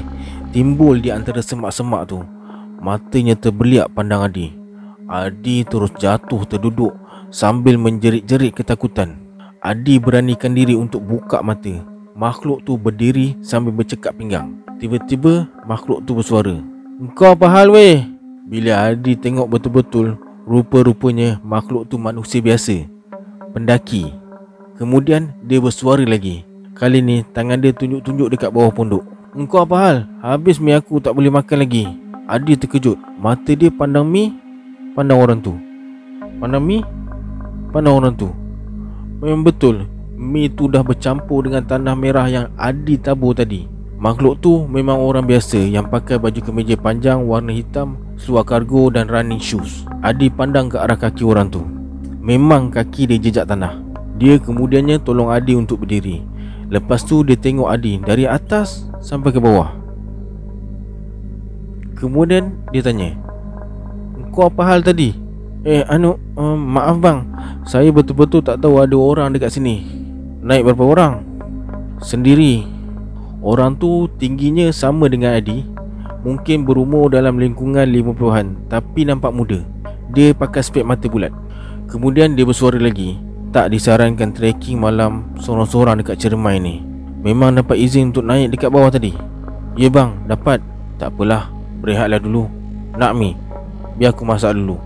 Timbul 0.53 1.01
di 1.01 1.09
antara 1.09 1.41
semak-semak 1.41 2.13
tu 2.13 2.21
Matanya 2.77 3.33
terbeliak 3.33 3.89
pandang 3.91 4.23
Adi 4.29 4.53
Adi 5.09 5.65
terus 5.65 5.91
jatuh 5.97 6.45
terduduk 6.45 6.93
Sambil 7.33 7.75
menjerit-jerit 7.81 8.53
ketakutan 8.53 9.17
Adi 9.59 9.97
beranikan 9.97 10.53
diri 10.53 10.77
untuk 10.77 11.01
buka 11.03 11.41
mata 11.41 11.97
makhluk 12.17 12.65
tu 12.65 12.73
berdiri 12.81 13.37
sambil 13.45 13.71
bercekap 13.71 14.17
pinggang. 14.17 14.57
Tiba-tiba 14.81 15.45
makhluk 15.69 16.01
tu 16.09 16.17
bersuara. 16.17 16.57
Engkau 16.97 17.37
apa 17.37 17.45
hal 17.45 17.69
weh? 17.69 18.01
Bila 18.49 18.89
Adi 18.89 19.13
tengok 19.13 19.45
betul-betul, 19.45 20.17
rupa-rupanya 20.49 21.37
makhluk 21.45 21.85
tu 21.85 22.01
manusia 22.01 22.41
biasa. 22.41 22.89
Pendaki. 23.55 24.11
Kemudian 24.75 25.35
dia 25.45 25.61
bersuara 25.61 26.03
lagi. 26.03 26.43
Kali 26.75 27.01
ni 27.01 27.23
tangan 27.31 27.61
dia 27.61 27.73
tunjuk-tunjuk 27.73 28.33
dekat 28.33 28.49
bawah 28.51 28.73
pondok. 28.73 29.03
Engkau 29.37 29.63
apa 29.63 29.75
hal? 29.77 29.97
Habis 30.21 30.57
mi 30.57 30.73
aku 30.73 30.97
tak 30.97 31.13
boleh 31.13 31.29
makan 31.29 31.63
lagi. 31.63 31.85
Adi 32.27 32.59
terkejut. 32.59 32.97
Mata 33.17 33.53
dia 33.55 33.71
pandang 33.71 34.05
mi, 34.05 34.35
pandang 34.93 35.17
orang 35.21 35.39
tu. 35.39 35.55
Pandang 36.37 36.61
mi, 36.61 36.83
pandang 37.71 37.95
orang 37.97 38.13
tu. 38.13 38.29
Memang 39.17 39.41
betul 39.41 39.89
Mi 40.17 40.49
tu 40.49 40.69
dah 40.69 40.85
bercampur 40.85 41.45
dengan 41.45 41.65
tanah 41.65 41.97
merah 41.97 42.29
yang 42.29 42.53
Adi 42.57 43.01
tabur 43.01 43.33
tadi 43.33 43.65
Makhluk 43.97 44.45
tu 44.45 44.65
memang 44.69 45.01
orang 45.01 45.25
biasa 45.25 45.57
yang 45.57 45.89
pakai 45.89 46.21
baju 46.21 46.37
kemeja 46.37 46.77
panjang 46.77 47.25
warna 47.25 47.49
hitam 47.49 47.97
Seluar 48.17 48.45
kargo 48.45 48.93
dan 48.93 49.09
running 49.09 49.41
shoes 49.41 49.89
Adi 50.05 50.29
pandang 50.29 50.69
ke 50.69 50.77
arah 50.77 50.97
kaki 50.97 51.25
orang 51.25 51.49
tu 51.49 51.76
Memang 52.27 52.67
kaki 52.67 53.07
dia 53.07 53.15
jejak 53.15 53.47
tanah. 53.47 53.79
Dia 54.19 54.35
kemudiannya 54.35 54.99
tolong 54.99 55.31
Adi 55.31 55.55
untuk 55.55 55.87
berdiri. 55.87 56.27
Lepas 56.67 57.07
tu 57.07 57.23
dia 57.23 57.39
tengok 57.39 57.71
Adi 57.71 58.03
dari 58.03 58.27
atas 58.27 58.83
sampai 58.99 59.31
ke 59.31 59.39
bawah. 59.39 59.71
Kemudian 61.95 62.59
dia 62.69 62.83
tanya 62.83 63.15
Kau 64.35 64.51
apa 64.51 64.61
hal 64.67 64.83
tadi? 64.83 65.15
Eh 65.63 65.87
anu 65.87 66.19
um, 66.35 66.59
maaf 66.59 66.99
bang. 66.99 67.23
Saya 67.63 67.95
betul-betul 67.95 68.43
tak 68.43 68.59
tahu 68.59 68.83
ada 68.83 68.99
orang 68.99 69.31
dekat 69.31 69.55
sini. 69.55 69.87
Naik 70.43 70.67
berapa 70.67 70.83
orang? 70.83 71.13
Sendiri. 72.03 72.67
Orang 73.39 73.79
tu 73.79 74.11
tingginya 74.19 74.67
sama 74.75 75.07
dengan 75.07 75.31
Adi. 75.31 75.63
Mungkin 76.27 76.67
berumur 76.67 77.07
dalam 77.07 77.39
lingkungan 77.39 77.87
50-an 77.87 78.67
Tapi 78.67 79.07
nampak 79.07 79.31
muda. 79.31 79.63
Dia 80.11 80.35
pakai 80.35 80.59
spek 80.59 80.83
mata 80.83 81.07
bulat 81.07 81.46
Kemudian 81.87 82.35
dia 82.35 82.43
bersuara 82.43 82.75
lagi 82.75 83.15
Tak 83.55 83.71
disarankan 83.71 84.35
trekking 84.35 84.75
malam 84.75 85.31
Sorang-sorang 85.39 86.03
dekat 86.03 86.19
cermai 86.19 86.59
ni. 86.59 86.83
Memang 87.23 87.55
dapat 87.57 87.79
izin 87.81 88.13
untuk 88.13 88.23
naik 88.27 88.53
dekat 88.53 88.69
bawah 88.69 88.93
tadi. 88.93 89.11
Ya 89.73 89.89
bang, 89.89 90.15
dapat. 90.29 90.61
Tak 91.01 91.11
apalah, 91.11 91.49
berehatlah 91.81 92.21
dulu. 92.21 92.45
Nak 92.95 93.13
mi? 93.17 93.33
Biar 93.97 94.13
aku 94.13 94.23
masak 94.23 94.53
dulu. 94.53 94.77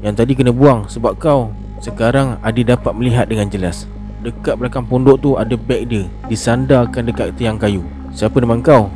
Yang 0.00 0.14
tadi 0.22 0.32
kena 0.38 0.54
buang 0.54 0.86
sebab 0.86 1.18
kau. 1.18 1.50
Sekarang 1.82 2.40
Adi 2.40 2.64
dapat 2.64 2.94
melihat 2.96 3.28
dengan 3.28 3.50
jelas. 3.50 3.84
Dekat 4.24 4.56
belakang 4.56 4.88
pondok 4.88 5.20
tu 5.20 5.36
ada 5.36 5.52
beg 5.52 5.84
dia 5.84 6.08
Disandarkan 6.32 7.04
dekat 7.04 7.36
tiang 7.36 7.60
kayu. 7.60 7.84
Siapa 8.14 8.40
nama 8.40 8.56
kau? 8.62 8.88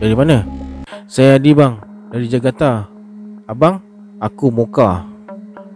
Dari 0.00 0.14
mana? 0.16 0.46
Saya 1.04 1.36
Adi 1.36 1.52
bang. 1.52 1.76
Dari 2.08 2.26
Jakarta. 2.30 2.88
Abang? 3.44 3.82
Aku 4.18 4.50
Moka 4.50 5.17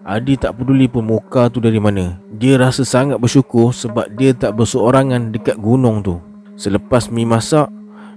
Adi 0.02 0.34
tak 0.34 0.58
peduli 0.58 0.90
pun 0.90 1.06
Moka 1.06 1.46
tu 1.46 1.62
dari 1.62 1.78
mana. 1.78 2.18
Dia 2.34 2.58
rasa 2.58 2.82
sangat 2.82 3.22
bersyukur 3.22 3.70
Sebab 3.70 4.18
dia 4.18 4.34
tak 4.34 4.58
berseorangan 4.58 5.30
dekat 5.30 5.54
gunung 5.62 6.02
tu. 6.02 6.18
Selepas 6.58 7.06
mi 7.06 7.22
masak 7.22 7.70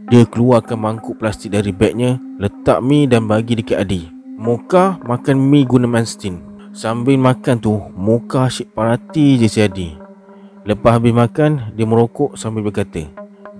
Dia 0.09 0.25
keluarkan 0.25 0.81
mangkuk 0.81 1.21
plastik 1.21 1.53
dari 1.53 1.69
begnya 1.69 2.17
Letak 2.41 2.81
mi 2.81 3.05
dan 3.05 3.29
bagi 3.29 3.53
dekat 3.53 3.85
Adi. 3.85 4.01
Moka 4.35 4.97
makan 5.05 5.37
mi 5.37 5.61
guna 5.61 5.85
manstin. 5.85 6.41
Sambil 6.73 7.21
makan 7.21 7.61
tu 7.61 7.77
Moka 7.93 8.49
asyik 8.49 8.73
parati 8.73 9.37
je 9.37 9.45
si 9.45 9.61
Adi. 9.61 9.93
Lepas 10.65 10.97
habis 10.97 11.13
makan 11.13 11.69
Dia 11.77 11.85
merokok 11.85 12.33
sambil 12.33 12.65
berkata 12.65 13.05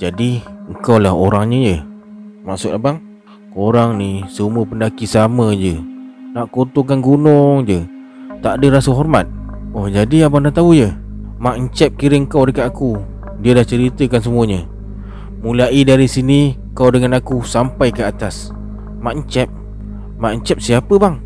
Jadi 0.01 0.41
Engkau 0.65 0.97
lah 0.97 1.13
orangnya 1.13 1.59
ya 1.61 1.79
Maksud 2.41 2.73
abang 2.73 2.97
Korang 3.53 4.01
ni 4.01 4.25
semua 4.33 4.65
pendaki 4.65 5.05
sama 5.07 5.53
je. 5.55 5.77
Nak 6.35 6.51
kotorkan 6.51 6.99
gunung 6.99 7.63
je 7.63 7.94
Tak 8.39 8.59
ada 8.59 8.79
rasa 8.79 8.91
hormat. 8.91 9.27
Oh 9.75 9.91
jadi 9.91 10.27
abang 10.27 10.47
dah 10.47 10.55
tahu 10.55 10.71
je 10.75 10.89
Mak 11.35 11.55
Encep 11.59 11.99
kirim 11.99 12.23
kau 12.25 12.47
dekat 12.47 12.71
aku. 12.71 12.95
Dia 13.43 13.55
dah 13.59 13.67
ceritakan 13.67 14.23
semuanya. 14.23 14.63
Mulai 15.43 15.83
dari 15.83 16.07
sini 16.07 16.55
Kau 16.75 16.91
dengan 16.91 17.15
aku 17.15 17.39
sampai 17.39 17.87
ke 17.87 18.03
atas. 18.03 18.51
Mak 18.99 19.15
Encep. 19.15 19.47
Mak 20.19 20.43
Encep 20.43 20.59
siapa 20.59 20.91
bang? 20.99 21.23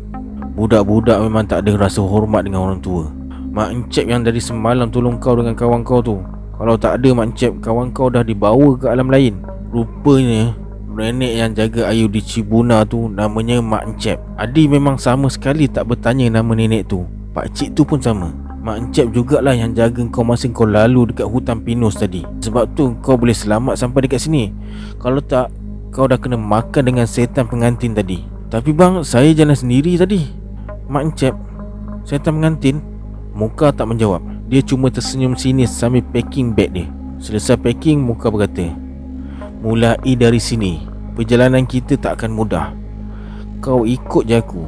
Budak-budak 0.54 1.18
memang 1.26 1.42
tak 1.42 1.66
ada 1.66 1.74
rasa 1.74 2.06
hormat 2.06 2.46
dengan 2.46 2.70
orang 2.70 2.78
tua. 2.78 3.10
Mak 3.50 3.74
Encep 3.74 4.06
yang 4.06 4.22
dari 4.22 4.38
semalam 4.38 4.94
tolong 4.94 5.18
kau 5.18 5.34
dengan 5.34 5.58
kawan 5.58 5.82
kau 5.82 5.98
tu. 5.98 6.22
Kalau 6.54 6.78
tak 6.78 7.02
ada 7.02 7.08
Mak 7.10 7.34
Encep 7.34 7.52
Kawan 7.58 7.90
kau 7.90 8.06
dah 8.06 8.22
dibawa 8.22 8.78
ke 8.78 8.86
alam 8.86 9.10
lain. 9.10 9.42
Rupanya 9.74 10.54
Nenek 11.00 11.32
yang 11.32 11.56
jaga 11.56 11.88
Ayu 11.88 12.12
di 12.12 12.20
Cibuna 12.20 12.84
tu 12.84 13.08
Namanya 13.08 13.64
Mak 13.64 13.88
Encep. 13.88 14.20
Adi 14.36 14.68
memang 14.68 15.00
sama 15.00 15.32
sekali 15.32 15.64
tak 15.64 15.88
bertanya 15.88 16.28
nama 16.28 16.52
nenek 16.52 16.92
tu. 16.92 17.08
Pak 17.32 17.56
Cik 17.56 17.72
tu 17.72 17.88
pun 17.88 17.96
sama. 18.04 18.28
Mak 18.60 18.76
Encep 18.76 19.08
jugalah 19.16 19.56
yang 19.56 19.72
jaga 19.72 20.04
kau 20.12 20.20
masa 20.20 20.44
kau 20.52 20.68
lalu 20.68 21.08
dekat 21.08 21.24
hutan 21.24 21.64
pinus 21.64 21.96
tadi. 21.96 22.20
Sebab 22.44 22.76
tu 22.76 22.92
kau 23.00 23.16
boleh 23.16 23.32
selamat 23.32 23.80
sampai 23.80 24.04
dekat 24.04 24.28
sini. 24.28 24.52
Kalau 25.00 25.24
tak, 25.24 25.48
kau 25.88 26.04
dah 26.04 26.20
kena 26.20 26.36
makan 26.36 26.92
dengan 26.92 27.08
setan 27.08 27.48
pengantin 27.48 27.96
tadi. 27.96 28.20
Tapi 28.52 28.68
bang, 28.76 29.00
saya 29.00 29.32
jalan 29.32 29.56
sendiri 29.56 29.96
tadi. 29.96 30.20
Mak 30.92 31.16
Encep, 31.16 31.32
setan 32.04 32.44
pengantin? 32.44 32.84
Muka 33.32 33.72
tak 33.72 33.88
menjawab. 33.88 34.20
Dia 34.52 34.60
cuma 34.60 34.92
tersenyum 34.92 35.32
sini 35.32 35.64
sambil 35.64 36.04
packing 36.12 36.52
bag 36.52 36.76
dia. 36.76 36.92
Selesai 37.16 37.56
packing, 37.56 38.04
Muka 38.04 38.28
berkata 38.28 38.72
Mulai 39.60 39.96
dari 40.16 40.40
sini 40.40 40.89
Perjalanan 41.20 41.68
kita 41.68 42.00
tak 42.00 42.16
akan 42.16 42.32
mudah. 42.32 42.72
Kau 43.60 43.84
ikut 43.84 44.24
je 44.24 44.40
aku. 44.40 44.64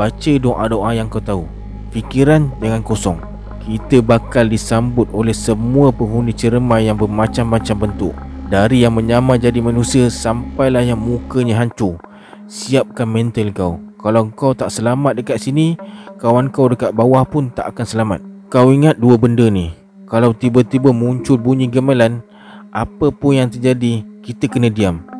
Baca 0.00 0.32
doa-doa 0.40 0.96
yang 0.96 1.12
kau 1.12 1.20
tahu. 1.20 1.44
Fikiran 1.92 2.48
jangan 2.56 2.80
kosong. 2.80 3.20
Kita 3.60 4.00
bakal 4.00 4.48
disambut 4.48 5.12
oleh 5.12 5.36
semua 5.36 5.92
penghuni 5.92 6.32
cermai 6.32 6.88
yang 6.88 6.96
bermacam-macam 6.96 7.84
bentuk. 7.84 8.16
Dari 8.48 8.80
yang 8.80 8.96
menyamar 8.96 9.36
jadi 9.36 9.60
manusia 9.60 10.08
Sampailah 10.08 10.88
yang 10.88 10.96
mukanya 10.96 11.60
hancur. 11.60 12.00
Siapkan 12.48 13.04
mental 13.04 13.52
kau. 13.52 13.76
Kalau 14.00 14.24
kau 14.32 14.56
tak 14.56 14.72
selamat 14.72 15.20
dekat 15.20 15.36
sini 15.36 15.76
Kawan 16.16 16.48
kau 16.48 16.72
dekat 16.72 16.96
bawah 16.96 17.28
pun 17.28 17.52
tak 17.52 17.76
akan 17.76 17.84
selamat. 17.84 18.20
Kau 18.48 18.72
ingat 18.72 18.96
dua 18.96 19.20
benda 19.20 19.44
ni? 19.52 19.76
Kalau 20.08 20.32
tiba-tiba 20.32 20.96
muncul 20.96 21.36
bunyi 21.36 21.68
gemelan 21.68 22.24
Apa 22.72 23.12
pun 23.12 23.36
yang 23.36 23.52
terjadi 23.52 24.00
Kita 24.24 24.48
kena 24.48 24.72
diam 24.72 25.17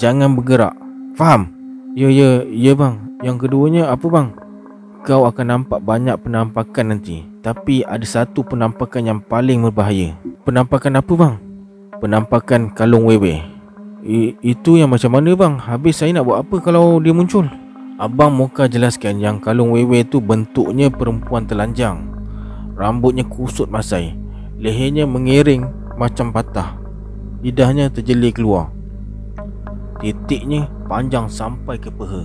Jangan 0.00 0.32
bergerak 0.32 0.72
Faham? 1.12 1.52
Ya, 1.92 2.08
ya, 2.08 2.40
ya 2.48 2.72
bang 2.72 3.20
Yang 3.20 3.36
keduanya 3.44 3.92
apa 3.92 4.08
bang? 4.08 4.32
kau 5.04 5.28
akan 5.28 5.44
nampak 5.44 5.84
banyak 5.84 6.16
penampakan 6.24 6.96
nanti 6.96 7.20
Tapi 7.44 7.84
ada 7.84 8.00
satu 8.08 8.40
penampakan 8.40 9.04
yang 9.04 9.20
paling 9.20 9.60
berbahaya 9.60 10.16
Penampakan 10.48 11.04
apa 11.04 11.12
bang? 11.12 11.34
Penampakan 12.00 12.72
kalung 12.72 13.12
wewe 13.12 13.44
I, 14.00 14.40
Itu 14.40 14.80
yang 14.80 14.88
macam 14.88 15.20
mana 15.20 15.36
bang? 15.36 15.60
Habis 15.60 16.00
saya 16.00 16.16
nak 16.16 16.24
buat 16.24 16.48
apa 16.48 16.56
kalau 16.64 16.96
dia 16.96 17.12
muncul? 17.12 17.44
Abang 18.00 18.32
Moka 18.32 18.72
jelaskan 18.72 19.20
yang 19.20 19.36
kalung 19.36 19.76
wewe 19.76 20.00
tu 20.08 20.24
bentuknya 20.24 20.88
perempuan 20.88 21.44
telanjang 21.44 22.08
Rambutnya 22.72 23.28
kusut 23.28 23.68
masai 23.68 24.16
Lehernya 24.56 25.04
mengiring 25.04 25.68
macam 26.00 26.32
patah 26.32 26.80
Lidahnya 27.44 27.92
terjelir 27.92 28.32
keluar 28.32 28.79
Titiknya 30.00 30.64
panjang 30.88 31.28
sampai 31.28 31.76
ke 31.76 31.92
peha. 31.92 32.24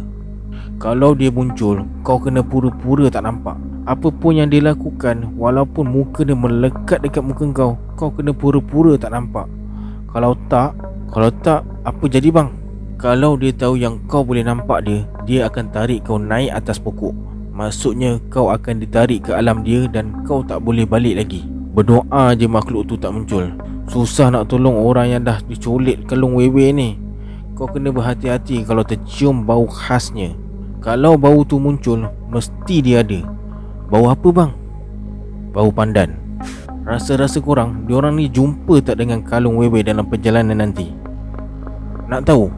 Kalau 0.79 1.11
dia 1.11 1.27
muncul, 1.27 1.83
kau 2.07 2.15
kena 2.15 2.39
pura-pura 2.39 3.11
tak 3.11 3.27
nampak. 3.27 3.59
Apa 3.85 4.09
pun 4.09 4.33
yang 4.33 4.49
dia 4.49 4.65
lakukan 4.65 5.37
Walaupun 5.37 5.85
muka 5.85 6.25
dia 6.25 6.33
melekat 6.33 7.05
dekat 7.05 7.21
muka 7.21 7.45
kau 7.53 7.77
Kau 7.93 8.09
kena 8.09 8.33
pura-pura 8.33 8.97
tak 8.97 9.13
nampak. 9.13 9.45
Kalau 10.09 10.33
tak 10.49 10.73
Kalau 11.13 11.29
tak, 11.45 11.61
apa 11.85 12.03
jadi 12.09 12.33
bang? 12.33 12.49
Kalau 12.97 13.37
dia 13.37 13.53
tahu 13.53 13.77
yang 13.77 14.01
kau 14.09 14.25
boleh 14.25 14.41
nampak 14.41 14.89
dia 14.89 15.05
Dia 15.29 15.39
akan 15.45 15.69
tarik 15.69 16.01
kau 16.01 16.17
naik 16.17 16.49
atas 16.49 16.81
pokok. 16.81 17.13
Maksudnya 17.53 18.17
kau 18.33 18.49
akan 18.49 18.81
ditarik 18.81 19.29
ke 19.29 19.31
alam 19.37 19.61
dia 19.61 19.85
Dan 19.85 20.25
kau 20.25 20.41
tak 20.41 20.65
boleh 20.65 20.89
balik 20.89 21.21
lagi. 21.21 21.45
Berdoa 21.75 22.33
je 22.33 22.49
makhluk 22.49 22.89
tu 22.89 22.97
tak 22.97 23.13
muncul. 23.13 23.53
Susah 23.85 24.33
nak 24.33 24.49
tolong 24.49 24.81
orang 24.81 25.13
yang 25.13 25.21
dah 25.21 25.37
dicolik 25.45 26.09
kalung 26.09 26.33
wewe 26.33 26.73
ni 26.73 27.04
Kau 27.55 27.71
kena 27.71 27.87
berhati-hati 27.87 28.67
kalau 28.67 28.83
tercium 28.83 29.47
bau 29.47 29.63
khasnya. 29.63 30.35
Kalau 30.83 31.15
bau 31.15 31.41
tu 31.47 31.55
muncul 31.55 32.03
Mesti 32.27 32.83
dia 32.83 32.99
ada. 32.99 33.23
Bau 33.87 34.11
apa 34.11 34.27
bang? 34.27 34.51
Bau 35.55 35.71
pandan. 35.71 36.19
Rasa-rasa 36.83 37.39
korang 37.39 37.87
Diorang 37.87 38.19
ni 38.19 38.27
jumpa 38.27 38.83
tak 38.83 39.01
dengan 39.01 39.23
kalung 39.25 39.57
wewe 39.57 39.81
Dalam 39.81 40.05
perjalanan 40.05 40.61
nanti? 40.61 40.91
Nak 42.11 42.27
tahu? 42.27 42.51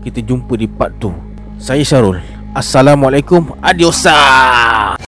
Kita 0.00 0.24
jumpa 0.24 0.56
di 0.56 0.66
part 0.72 0.96
tu. 0.96 1.12
Saya 1.60 1.84
Syarul. 1.84 2.18
Assalamualaikum. 2.56 3.52
Adiosa 3.60 4.16